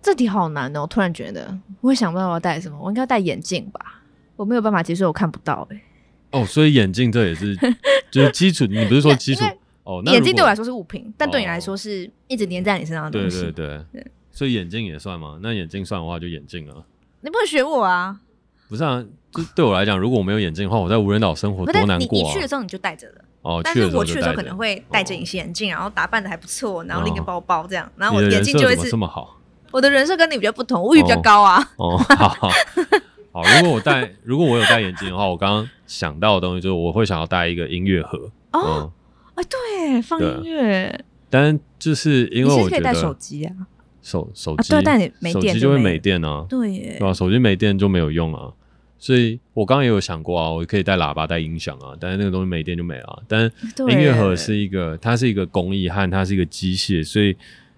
[0.03, 0.81] 这题好难哦！
[0.83, 2.77] 我突然觉得，我也想不到我要带什么。
[2.79, 4.03] 我应该戴眼镜吧？
[4.35, 5.81] 我没有办法接受我看不到哎。
[6.29, 7.57] 哦，所以眼镜这也是
[8.11, 8.67] 就是基础。
[8.67, 9.43] 你不是说基础
[9.83, 10.03] 哦？
[10.05, 13.41] 那眼镜对我来说是物品，但对你来说是一直粘在你身上的东西。
[13.41, 13.85] 对对对。
[13.93, 15.39] 对所以眼镜也算吗？
[15.41, 16.75] 那眼镜算的话，就眼镜啊。
[17.21, 18.21] 你不能学我啊！
[18.69, 22.21] 不是啊，就对我来讲，如果我没有眼镜的话，我在无人岛生活多难过啊！
[22.21, 29.39] 你你去的时候你就戴着了哦，但是我去的时候可能会戴着隐形眼镜，然后打扮的还不错，然后拎个包包这样，然后我眼镜就会是这么好。
[29.71, 31.61] 我的人设跟你比较不同，物欲比较高啊。
[31.77, 33.43] 哦，好好好。
[33.61, 38.91] 如果我戴， 如果我有戴眼镜的话，我刚刚想到的东西就是我会想要戴一个音乐盒哦。
[39.35, 40.99] 哎，对，放音乐。
[41.29, 43.53] 但就是因为我可以带手机啊。
[44.01, 46.45] 手手机，对，但你没电，手机就会没电啊。
[46.49, 47.13] 对耶，对吧？
[47.13, 48.51] 手机没电就没有用啊。
[48.99, 53.23] 所以我刚刚也有想过啊，我可以带喇叭、带音响啊，但是那个东西没电就没了。
[53.27, 53.43] 但
[53.89, 57.35] 音乐盒是一个，它是一个工艺和它是一个机械，所以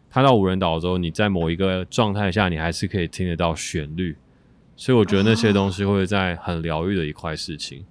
[0.09, 4.15] 它到无人岛之后，你在某一个状态下，你还是可以听得到旋律。
[4.75, 7.83] 所以我觉得那些东西会在很疗愈的一块事情。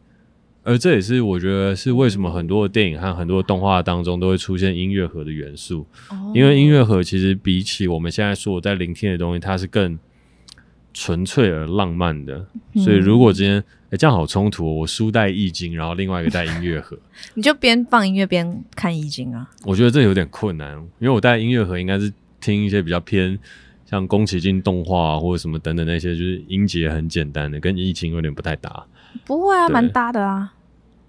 [0.64, 5.86] 而这也是我觉得是为什么很多的电影和很多的动画当中都会出现音乐盒的元素，
[6.34, 9.98] 因为音乐盒其实比起我们现在说在聆听的东西，它是更
[10.98, 12.44] 纯粹而浪漫的。
[12.74, 16.98] 所以如果今天哎这样好冲突，我书带易经，然后另外一个带音乐盒，
[17.34, 19.48] 你就边放音乐边看易经啊？
[19.64, 23.38] 我觉得这有点困难，因为我带音乐盒应该是听一些比较偏
[23.86, 28.84] 像宫崎骏动画或者什么等等那些，就是音节很简单的，跟易经有点不太搭。
[29.24, 30.52] 不会啊，蛮搭的啊。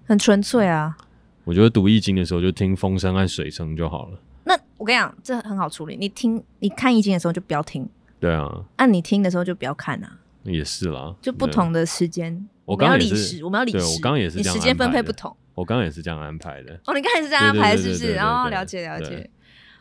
[0.06, 0.96] 很纯粹啊！
[1.44, 4.18] 我觉得读易经的时候就听风声和水声就好了。
[4.42, 5.96] 那我跟你讲，这很好处理。
[5.96, 7.88] 你听、你看易经的时候就不要听。
[8.20, 8.48] 对啊。
[8.76, 10.18] 按你听的时候就不要看啊。
[10.44, 11.14] 也是啦。
[11.20, 13.78] 就不同的时间，我刚刚也是，我们要理时。
[13.78, 14.54] 我刚刚也是这样。
[14.54, 15.36] 时间分配不同。
[15.54, 16.78] 我刚刚也是这样安排的。
[16.86, 18.14] 哦，你刚才是这样安排，是不是？
[18.14, 19.28] 然后了解了解。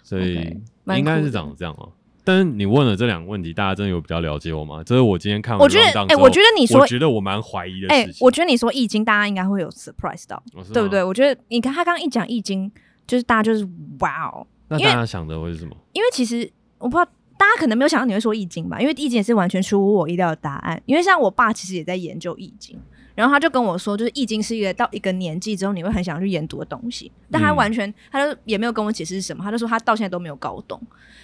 [0.04, 0.60] 所以
[0.97, 1.91] 应该是长这样哦。
[2.25, 4.84] 但是你问了这两个问题，大家真的有比较了解我吗？
[4.84, 5.62] 这是我今天看完。
[5.62, 7.88] 我觉得，哎，我觉得你说，我觉得我蛮怀疑的。
[7.88, 10.41] 哎，我觉得你说易经，大家应该会有 surprise 到，
[10.73, 11.02] 对不对？
[11.02, 12.69] 我觉得你看他刚刚一讲易经，
[13.08, 13.67] 就是大家就是
[13.99, 14.45] 哇哦。
[14.67, 15.75] 那大家想的会是什么？
[15.93, 18.82] 因为其实我不知道，大家可能没有想到你会说易经吧？
[18.82, 20.80] 因为易经也是完全出乎我意料的答案。
[20.86, 22.78] 因为像我爸其实也在研究易经。
[23.15, 30.82] 然后他就跟我说，就是《易经》是一个到一个年纪之后你会很想去研读的东西，但他完全，他就也没有跟我解释是什么，他就说他到现在都没有搞懂。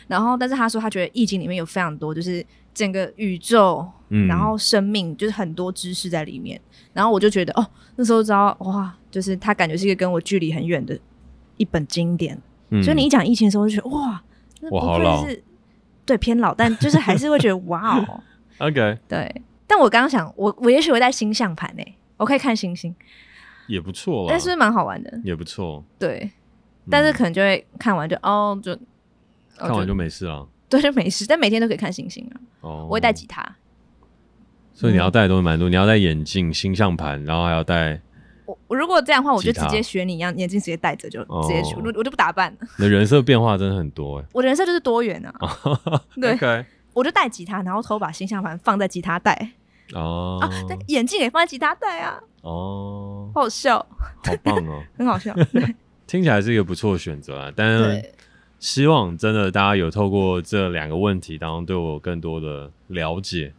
[0.07, 6.59] 然后，但是他说他觉得《易经》里面有非常多，就是整个宇宙，嗯、然后生命，就是很多知识在里面。
[6.91, 10.97] 然后我就觉得，哦，那时候知道哇，就是他感觉是一个跟我距离很远的
[11.57, 12.37] 一本经典。
[12.71, 14.21] 嗯、所以你一讲《易经》的时候，我就觉得哇，
[14.59, 15.43] 那不愧是
[16.05, 18.23] 对偏老，但就是还是会觉得哇哦。
[18.59, 19.41] OK，对。
[19.67, 22.95] 但我刚刚想，我我也许会带星象盘诶，我可以看星星，
[23.67, 25.83] 也不错，但是蛮好玩的，也不错。
[25.97, 26.19] 对，
[26.85, 28.77] 嗯、但是可能就会看完就哦，就
[29.57, 31.25] 看完就没事了，对，就没事。
[31.25, 32.33] 但每天都可以看星星啊。
[32.61, 33.43] 哦，我会带吉他，
[34.73, 37.99] 所以你要带的东西蛮多，你要带眼镜、星象盘，然后还要带。
[38.67, 42.57] 我如果这样的话，我就直接学你一样，眼镜直接戴着就直接去，我我就不打扮了。
[42.77, 45.33] 你的人设变化真的很多诶， 我的人设就是多元啊。
[46.21, 46.35] 对。
[46.35, 46.65] Okay.
[46.93, 49.51] 我就带吉他，然后偷把星象盘放在吉他带
[49.93, 53.85] 哦啊，但眼镜也放在吉他带啊哦，好好笑，
[54.23, 55.35] 好棒哦， 很好笑，
[56.07, 57.51] 听起来是一个不错的选择啊。
[57.53, 58.11] 但是
[58.59, 63.53] 希望真的大家有透过这两个问题当中对我有更多的了解。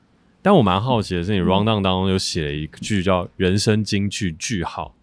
[0.47, 4.95] 但我蛮好奇的是，你 rundown 当中有写了一句叫“人生金句句号”，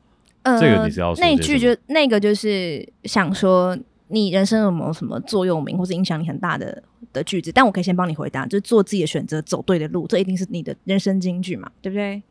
[0.43, 3.77] 呃，这个你是要说那句就那个就是想说
[4.07, 6.81] 你人生有没有什么座右铭或是影响你很大的？
[7.11, 12.23] 的句子，但我可以先帮你回答，就是做自己的选择，走对的路，这一定是你的人生金句嘛，对不对？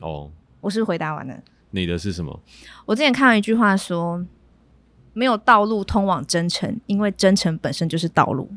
[0.00, 0.28] 哦，
[0.60, 1.38] 我是回答完了。
[1.70, 2.40] 你的是什么？
[2.84, 4.26] 我之前看到一句话说，
[5.12, 8.50] 没有道路通往真诚，因为真诚本身就是道路。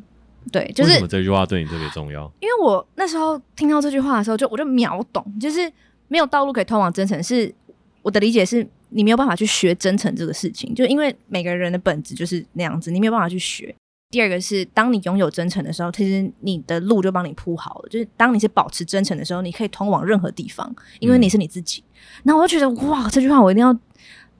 [0.51, 2.31] 对，就是为什么这句话对你特别重要？
[2.39, 5.71] 因为我那时候听到这句话的时候，就我就秒懂，就是
[6.07, 7.53] 没有道路可以通往真诚，是
[8.01, 13.73] 我的理解是，你没有办法去学真诚这个事情，就因为每个人的本质就是那样子，你没有办法去学。
[14.11, 17.89] 第二个是，当你拥有真诚的时候，其实你的路就帮你铺好了。
[17.89, 21.83] 就是当你是保持真诚的时候，你可以通往任何地方，因为你是你自己。
[22.23, 23.77] 那、嗯、我就觉得，哇，这句话我一定要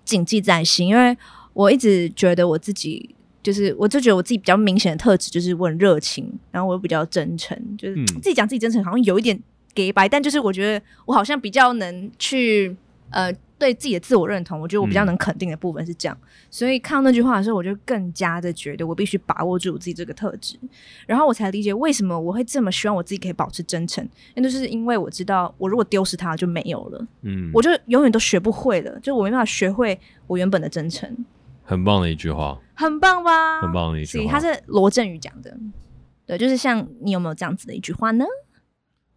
[0.04, 1.16] 谨记在心，因为
[1.54, 3.16] 我一直觉得我自己
[3.52, 9.40] 就是，我就觉得我自己比较明显的特质就是我很热情，然后我又比较真诚，就是自己讲自己真诚，好像有一点
[9.74, 12.76] 给白，但就是我觉得我好像比较能去
[13.12, 13.34] 呃。
[13.60, 20.58] 对自己的自我认同，我觉得我比较能肯定的部分是这样，嗯、所以看到那句话的时候，我就更加的觉得我必须把握住我自己这个特质，
[21.06, 31.14] 然后我才理解为什么我会这么希望我自己可以保持真诚，那就是因为我知道我如果丢失它就没有了，嗯，我就永远都学不会了，就我没办法学会我原本的真诚。
[31.70, 33.62] 很棒的一句话，很棒吧？
[33.62, 35.56] 很棒的一句话，他是罗振宇讲的，
[36.26, 38.26] 对，就是像你有没有这样子的一句话呢？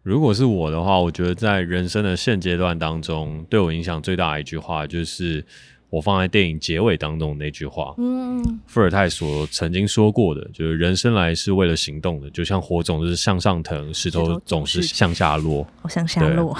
[0.03, 5.43] 如果是我的话，我觉得在人生的现阶段当中，对我影响最大的一句话，就是
[5.89, 7.95] 我放在电影结尾当中的那句话。
[7.97, 15.65] 嗯，伏尔泰所曾经说过的，就是人生来是为了行动的，就像火总是向上腾，石头总是向下落。
[15.89, 16.55] 向下落。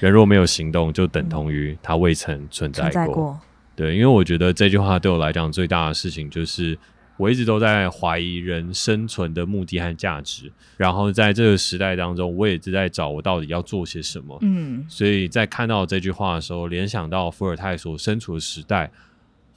[0.00, 2.90] 人若没有行动，就等同于他未曾存在过。
[2.90, 3.40] 存在过。
[3.74, 6.78] 对，因为我觉得这句话对我来讲最大的事情就是。
[7.18, 14.36] 我一直都在怀疑人生存的目的和价值，然后在这个时代当中，我也一直在找我到底要做些什么。
[14.40, 18.90] 嗯，所以在看到这句话的时候，联想到伏尔泰所身处的时代，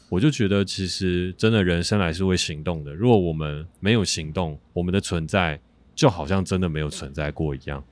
[0.10, 2.94] 我就觉得其实真的人生来是会行动的。
[2.94, 5.60] 如果我们没有行动，我们的存在
[5.96, 7.84] 就好像真的没有存在过一样。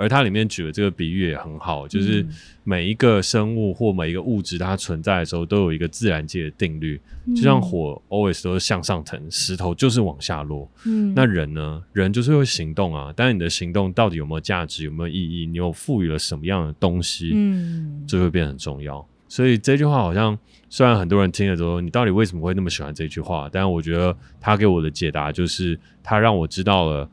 [0.00, 2.26] 而它里面举的这个比喻也很好，就是
[2.64, 6.98] 每一个生物或每一个物质，它存在的时候都有一个自然界的定律，
[7.36, 10.66] 就像火 always 都是向上腾，石头就是往下落。
[10.86, 11.82] 嗯，那人呢？
[11.92, 15.44] 人就是会行动啊，但是你的行动到底有没有价值，有没有意义？
[15.44, 17.32] 你有赋予了什么样的东西？
[17.34, 19.06] 嗯，就会变得很重要。
[19.28, 20.36] 所以这句话好像
[20.70, 23.50] 虽然很多人听了之后，你到底为什么会那么喜欢这句话？
[23.52, 27.06] 但是我觉得他给我的解答就是，他让我知道了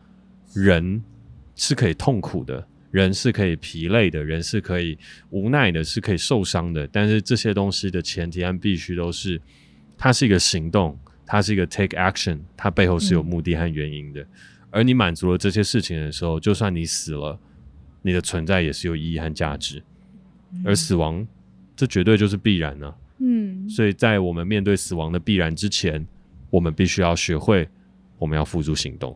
[0.54, 1.04] 人
[1.58, 2.66] 是可以痛苦的。
[2.98, 4.98] 人是可以疲累的，人是可以
[5.30, 6.88] 无奈的，是可以受伤的。
[6.88, 9.40] 但是这些东西的前提和必须都是，
[9.96, 14.22] 它是一个行动，它是一个 take action，它背后是有目的和原因的。
[14.22, 14.28] 嗯、
[14.72, 17.40] 而你满足了这些事情的时候，就算你死了，
[18.02, 19.84] 你的存在也是有意义和价值。
[20.54, 21.26] 嗯、而死亡，
[21.76, 22.96] 这绝对就是必然呢、啊。
[23.20, 26.04] 嗯，所以在我们面对死亡的必然之前，
[26.50, 27.70] 我们必须要学会，
[28.18, 29.16] 我们要付诸行动。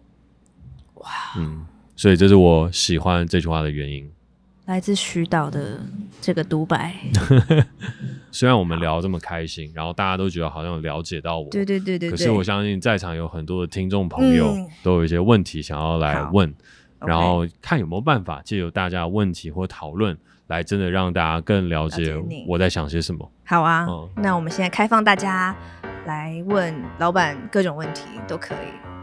[0.96, 1.66] 哇，嗯。
[1.96, 4.10] 所以这是我喜欢这句话的原因，
[4.66, 5.80] 来自徐导的
[6.20, 6.96] 这个独白。
[8.32, 12.10] 虽然我们聊这么开心，然后大家都觉得好像有了解到我，对对对对。
[12.10, 22.16] 可是我相信在场有很多的听众朋友都有一些问题想要来问，嗯、然后看有没有办法借由大家的问题或讨论，来真的让大家更了解
[22.48, 23.30] 我在想些什么。
[23.44, 25.54] 好啊，嗯、那我们现在开放大家
[26.06, 29.01] 来问老板各种问题都可以。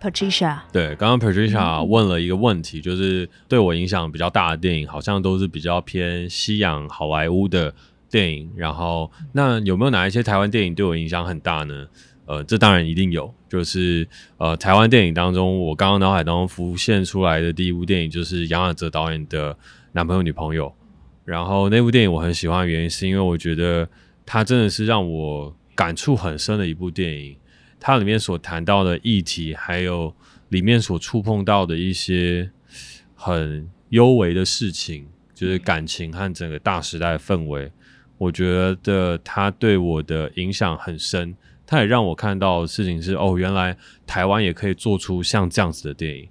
[0.00, 7.74] Patricia，对，刚刚 Patricia 问了一个问题，嗯、就是对我影响比较大的电影，好像都是比较偏西洋好莱坞的
[8.08, 8.50] 电影。
[8.56, 11.86] 然后，那有没有哪一些台湾电影对我影响很大呢？
[12.26, 14.06] 呃，这当然一定有，就是
[14.36, 19.54] 呃，台湾电影当中，我刚刚脑海当中浮现出来的第一部电影就是杨雅喆导演的
[19.92, 20.66] 《男朋友女朋友》。
[21.24, 23.88] 然后那部电影我很喜欢的原因，是因为我觉得
[24.24, 27.34] 它真的是让我感触很深的一部电影。
[27.80, 30.14] 它里面所谈到的议题，还有
[30.48, 32.50] 里面所触碰到的一些
[33.14, 37.70] 很幽微的事情，就是感情和整个大时代的氛围，
[38.16, 41.34] 我觉得它对我的影响很深。
[41.70, 46.26] 它也让我看到的事情是，哦，原来台湾也可以做出像这样子的电影。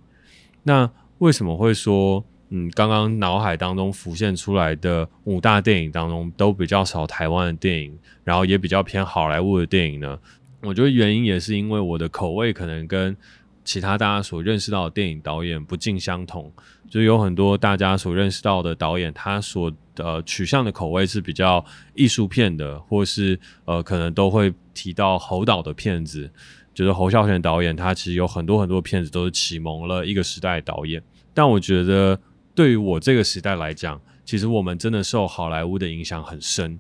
[0.64, 10.18] 那为什么会说，嗯，刚刚脑海当中浮现出来的五大电影当中，都比较少台湾的电影，然后也比较偏好莱坞的电影呢？
[10.62, 13.15] 我觉得原因也是因为我的口味可能跟
[13.63, 16.52] 其他大家所认识到的电影导演不尽相同，
[16.89, 26.32] 就有很多大家所认识到的导演，他所呃取向的口味是比较艺术片的，或是呃可能都会提到侯导的片子，
[26.74, 31.04] 就是侯孝贤导演，他其实有很多很多片子都是启蒙了一个时代的导演。
[31.34, 32.20] 但我觉得
[32.56, 36.79] 对于我这个时代来讲，其实我们真的受好莱坞的影响很深。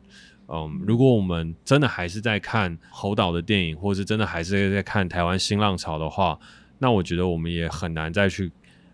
[0.49, 6.39] 嗯，如果我们真的还是在看侯导的电影，或是真的还是在看台湾新浪潮的话，
[6.79, 8.49] 那我觉得我们也很难再去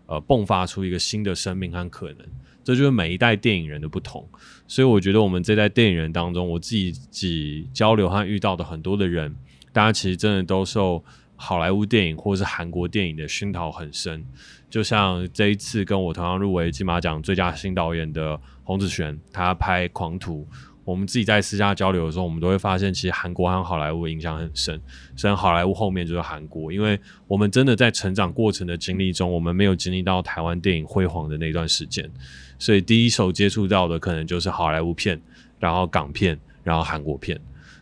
[0.06, 2.18] 呃迸发出一个新的生命和可能。
[2.64, 4.26] 这就是每一代电影人的不同。
[4.66, 9.36] 所以我觉得我们这代电影人当中，我自己，自己交流和遇到的很多的人，
[9.72, 11.04] 大家其实真的都受
[11.36, 14.24] 好莱坞电影或是韩国电影的熏陶很深。
[14.70, 20.48] 就像这一次跟我同样入围金马奖最佳新导演的洪子璇，他拍《狂徒》。
[20.84, 24.80] 我们自己在私下交流的时候，我们都会发现，其实韩国和好莱坞影响很深。
[25.16, 32.10] 虽然好莱坞后面就是韩国，因为我们真的在成长过程的经历中，我们没有经历到台湾电影辉煌的那段时间，
[32.58, 35.20] 所以第一手接触到的可能就是好莱坞片，
[35.58, 37.40] 然后港片，然后韩国片。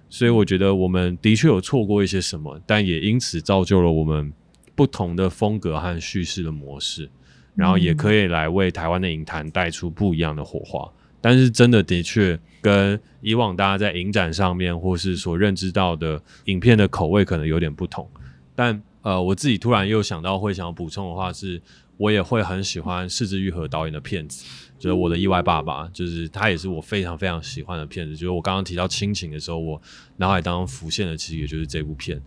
[0.09, 4.33] 所以我觉得我们的确有错过一些什么，但也因此造就了我们
[4.75, 7.11] 不同的风格和叙事的模式，
[7.55, 10.89] 然后也可以来为台湾的影坛带出不一样的火花。
[11.23, 18.07] 但是真的的确跟以往大家在影展上面或是所认知到的影片的口味可能有点不同。
[18.55, 21.63] 但呃，我自己突然又想到会想要补充的话是，
[21.97, 24.45] 我也会很喜欢是枝裕和导演的片子。
[24.79, 28.15] 就是我的意外爸爸，就是他也是我非常非常喜欢的片子。
[28.15, 29.81] 就是我刚刚提到亲情的时候，我
[30.17, 32.21] 脑海当中浮现的其实也就是这部片。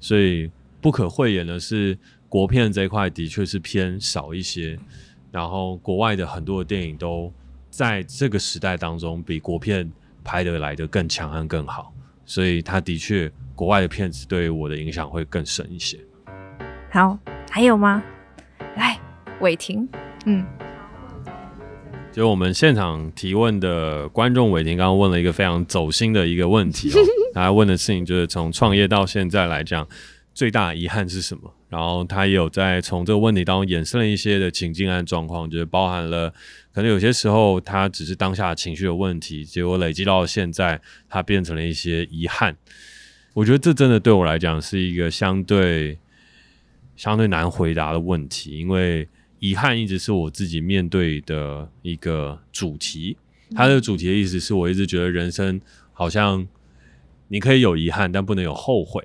[0.00, 4.78] 所以不可讳言的是，国片这一块的确是偏少一些。
[5.30, 7.30] 然后国外的很多的电影都
[7.78, 9.88] 在这个时代当中比国片
[10.24, 11.94] 拍得来的更强悍更好。
[12.26, 15.96] 所以他的确国外的片子对我的影响会更深一些。
[16.90, 17.16] 好，
[17.48, 18.02] 还有吗？
[18.74, 18.98] 来，
[19.40, 19.88] 伟霆，
[20.26, 20.44] 嗯。
[22.10, 26.98] 就我们现场提问的观众伟霆刚刚问了一个非常走心的一个问题哦，
[27.32, 29.86] 他问的事情就是从创业到现在来讲，
[30.34, 31.54] 最大的遗憾是什么？
[31.68, 36.32] 然后他也有在从这个问题当中衍生了一些的情境和状况，就是包含了
[36.72, 42.56] 可能有些时候他只是当下情绪的问题，结果累积到现在，他变成了一些遗憾。
[43.34, 45.98] 我觉得这真的对我来讲是一个相对
[46.96, 49.08] 相对难回答的问题，因为。
[49.40, 53.16] 遗憾一直是我自己面对的一个主题。
[53.54, 55.60] 它的主题的意思是我一直觉得人生
[55.92, 56.44] 好像
[57.28, 59.00] 你可以有遗憾，但不能有后悔。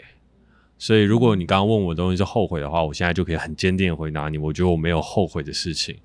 [0.84, 5.96] 所以，如果你刚刚问我的东西是后悔的话，我现在就可以很坚定的回答你：我觉得我没有后悔的事情，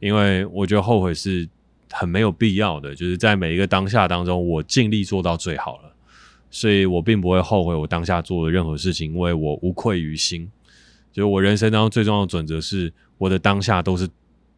[0.00, 1.46] 因为我觉得后悔是
[1.92, 2.94] 很没有必要的。
[2.94, 5.94] 就是在每一个当下当中，我尽力做到最好了，
[6.50, 10.50] 所以我并不会后悔我当下做的任何事情，因为我无愧于心。
[11.12, 12.92] 就是我人生当中最重要的准则是。
[13.18, 14.06] 我的当下都是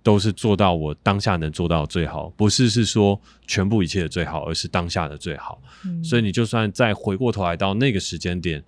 [0.02, 5.62] 都是做到我当下能做到最好，不是是说全部一切的最好，而是当下的最好。
[6.02, 8.64] 所以你就算再回过头来到那个时间点，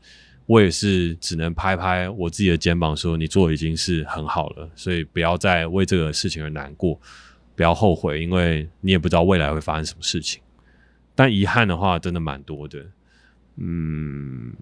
[0.50, 4.68] 我也是只能拍拍我自己的肩膀，说你做已经是很好了。
[4.74, 6.98] 所以不要再为这个事情而难过，
[7.54, 10.42] 不要后悔，因为你也不知道未来会发生什么事情。
[11.14, 12.84] 但遗憾的话，真的蛮多的。
[13.58, 14.52] 嗯，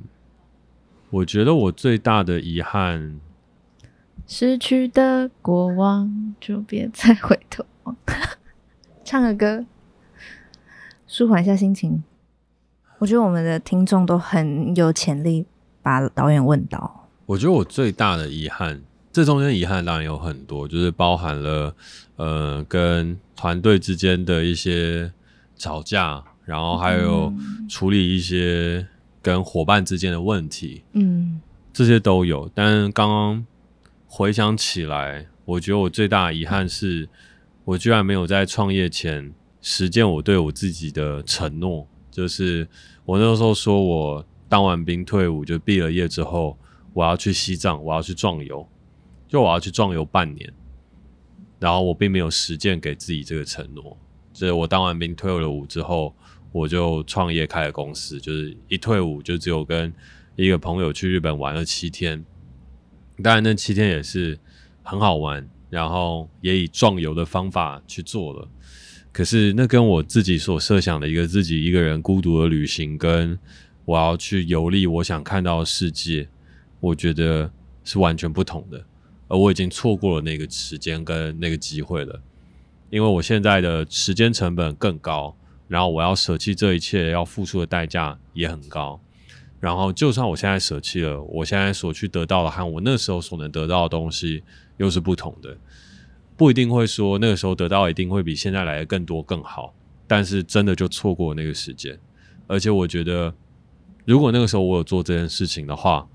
[1.09, 3.18] 我觉得我最大的遗憾。
[4.26, 7.97] 失去的过往，就别再回头望。
[9.03, 9.64] 唱个歌，
[11.07, 12.05] 舒缓一下心情。
[12.99, 15.47] 我觉得我们的听众都很有潜力，
[15.89, 17.09] 把导演问到。
[17.24, 21.74] 我觉得我最大的遗憾，这中间遗憾当然有很多，就是包含了
[22.16, 25.11] 呃跟团队之间的一些
[25.57, 27.32] 吵架，然后还有
[27.70, 28.86] 处理一些
[29.22, 31.41] 跟伙伴之间的问题，嗯，
[31.72, 32.51] 这些都有。
[32.55, 33.47] 但刚刚。
[34.11, 37.07] 回想起来，我觉得我最大的遗憾是，
[37.66, 39.30] 我居然没有在创业前
[39.61, 41.86] 实践我对我自己的承诺。
[42.11, 42.66] 就是
[43.05, 46.59] 我那时候说，我当完兵退伍，就毕了业之后，
[46.92, 48.66] 我要去西藏，我要去壮游，
[49.28, 50.53] 就我要去壮游半年。
[51.61, 53.96] 然后我并没有实践给自己这个承诺。
[54.32, 56.14] 就是我当完兵退了伍之后，
[56.53, 58.20] 我就创业开了公司。
[58.20, 59.92] 就是一退伍就只有跟
[60.36, 62.24] 一个朋友去日本玩了七天。
[63.22, 64.38] 当然，那七天也是
[64.84, 68.49] 很好玩，然后也以壮游的方法去做了。
[69.11, 73.36] 可是，那跟我自己所设想的一个自己一个人孤独的旅行，跟
[73.89, 76.28] 我要去游历我想看到的世界，
[76.78, 77.51] 我觉得
[77.82, 78.84] 是完全不同的。
[79.28, 82.20] 而我已经错过了那个时间跟那个机会了，
[82.91, 85.34] 因为我现在的时间成本更高，
[85.68, 89.01] 然后我要舍弃这一切，要付出的代价也很高。
[89.59, 94.45] 然后，就算我现在舍弃了，我现在所去得到的和我那时候所能得到的东西
[94.76, 95.57] 又是不同的，
[96.36, 99.74] 不一定会说那个时候得到一定会比现在来的更多更好，
[100.07, 101.99] 但是真的就错过那个时间。
[102.47, 103.34] 而且我觉得，
[104.09, 106.09] 如果那个时候我有做这件事情的话，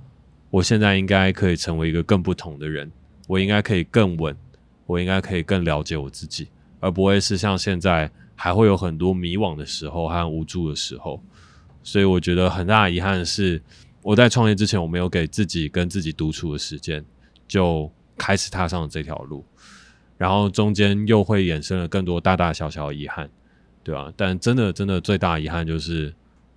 [0.49, 2.91] 我现在应该可以成为一个更不同的人，
[3.27, 4.35] 我应该可以更稳，
[4.87, 6.47] 我应该可以更了解我自己，
[6.79, 11.21] 而不会是像现在还会有很多迷惘的时候和无助的时候。
[11.83, 13.61] 所以我觉得很大的遗憾是，
[14.01, 17.05] 我在创业之前我没有给自己跟自己独处的时间，
[17.47, 19.45] 就开始踏上了这条路，
[20.17, 23.29] 然后中间又会衍生了更多大大小小的遗憾，
[23.83, 24.11] 对吧？
[24.17, 26.11] 但真的真的最大的遗憾就是，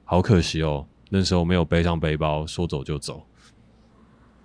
[0.07, 3.27] 好可惜哦，那时候没有背上背包说走就走。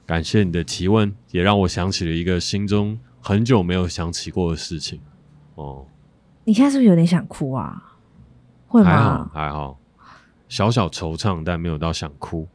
[0.06, 5.00] 感谢你的提问，也让我想起了一个心中很久没有想起过的事情。
[5.56, 5.86] 哦，
[6.44, 7.98] 你现在是不是有点想哭啊？
[8.68, 9.32] 会还好吗？
[9.34, 9.80] 还好，
[10.50, 12.48] 小小惆怅，但没有到想哭。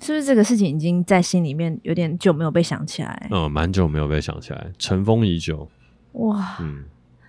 [0.00, 3.28] 是不是这个事情已经在心里面有点久没有被想起来？
[3.30, 5.68] 嗯，蛮久没有被想起来，尘封已久。
[6.12, 6.84] 哇，嗯，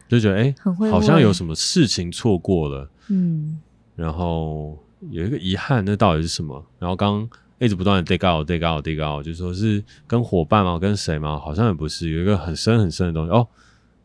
[0.07, 3.59] 就觉得哎，很会好像有什么事情错过了，嗯，
[3.95, 4.77] 然后
[5.11, 6.65] 有一个遗憾，那到底是什么？
[6.79, 7.27] 然后刚
[7.59, 10.77] 一直不断的 dig out dig out dig out，就说是跟伙伴吗？
[10.77, 11.39] 跟谁吗？
[11.39, 13.31] 好像也不是，有一个很深很深的东西。
[13.31, 13.47] 哦，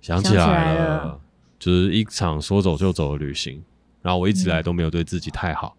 [0.01, 1.21] 想起来了，
[1.59, 3.63] 就是一场说走就走的旅行。
[4.03, 5.77] 然后我一直来都没有对自己太好，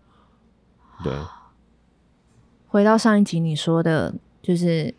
[0.99, 1.14] 嗯、对。
[2.68, 4.93] 回到上一集你说的，就是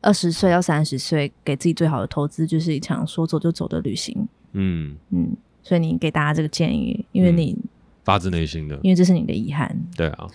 [0.00, 4.28] 二十岁到三十岁，给自己最好的投资就是一场说走就走的旅行。
[4.52, 7.68] 嗯嗯，所以你给大家这个建议，因为你、嗯、
[8.10, 9.80] 发自内心的，因为这是你的遗憾。
[9.96, 10.26] 对啊。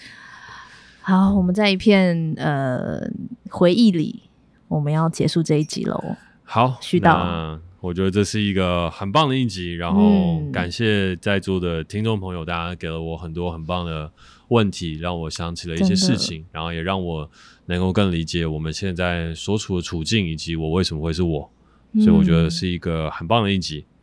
[1.01, 3.01] 好，我们在一片呃
[3.49, 4.23] 回忆里，
[4.69, 6.15] 我们要结束这一集喽。
[6.45, 7.59] 好，徐导。
[7.82, 14.09] 我觉得这是一个很棒的一集，然后感谢在座的听众朋友，大家给了我很多很棒的
[14.47, 17.30] 问题，让我想起了一些事情，然后也让我
[17.65, 21.51] 能够更理解我们现在所处的处境，以及我为什么会是我，
[21.95, 23.86] 所以我觉得是一个很棒的一集。
[23.88, 23.95] 嗯，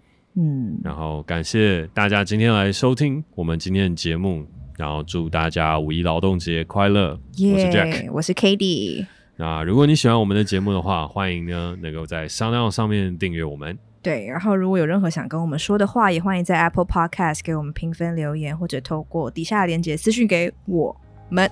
[0.83, 7.19] 然后感谢大家今天来收听我们今天的节目，然后祝大家五一劳动节快乐。
[7.35, 9.07] Yeah, 我是 Jack，我是 Cady。
[9.37, 13.79] 那如果你喜欢我们的节目的话，欢迎呢能够在 SoundOn 上面订阅我们。
[14.03, 20.97] 对，然后如果有任何想跟我们说的话，也欢迎在 Apple Podcast 给我们评分留言，或者透过底下的链接私讯给我
[21.29, 21.51] 们。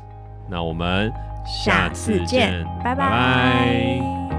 [0.50, 1.12] 那我们
[1.46, 2.96] 下次见，拜拜。
[2.96, 4.29] 拜拜。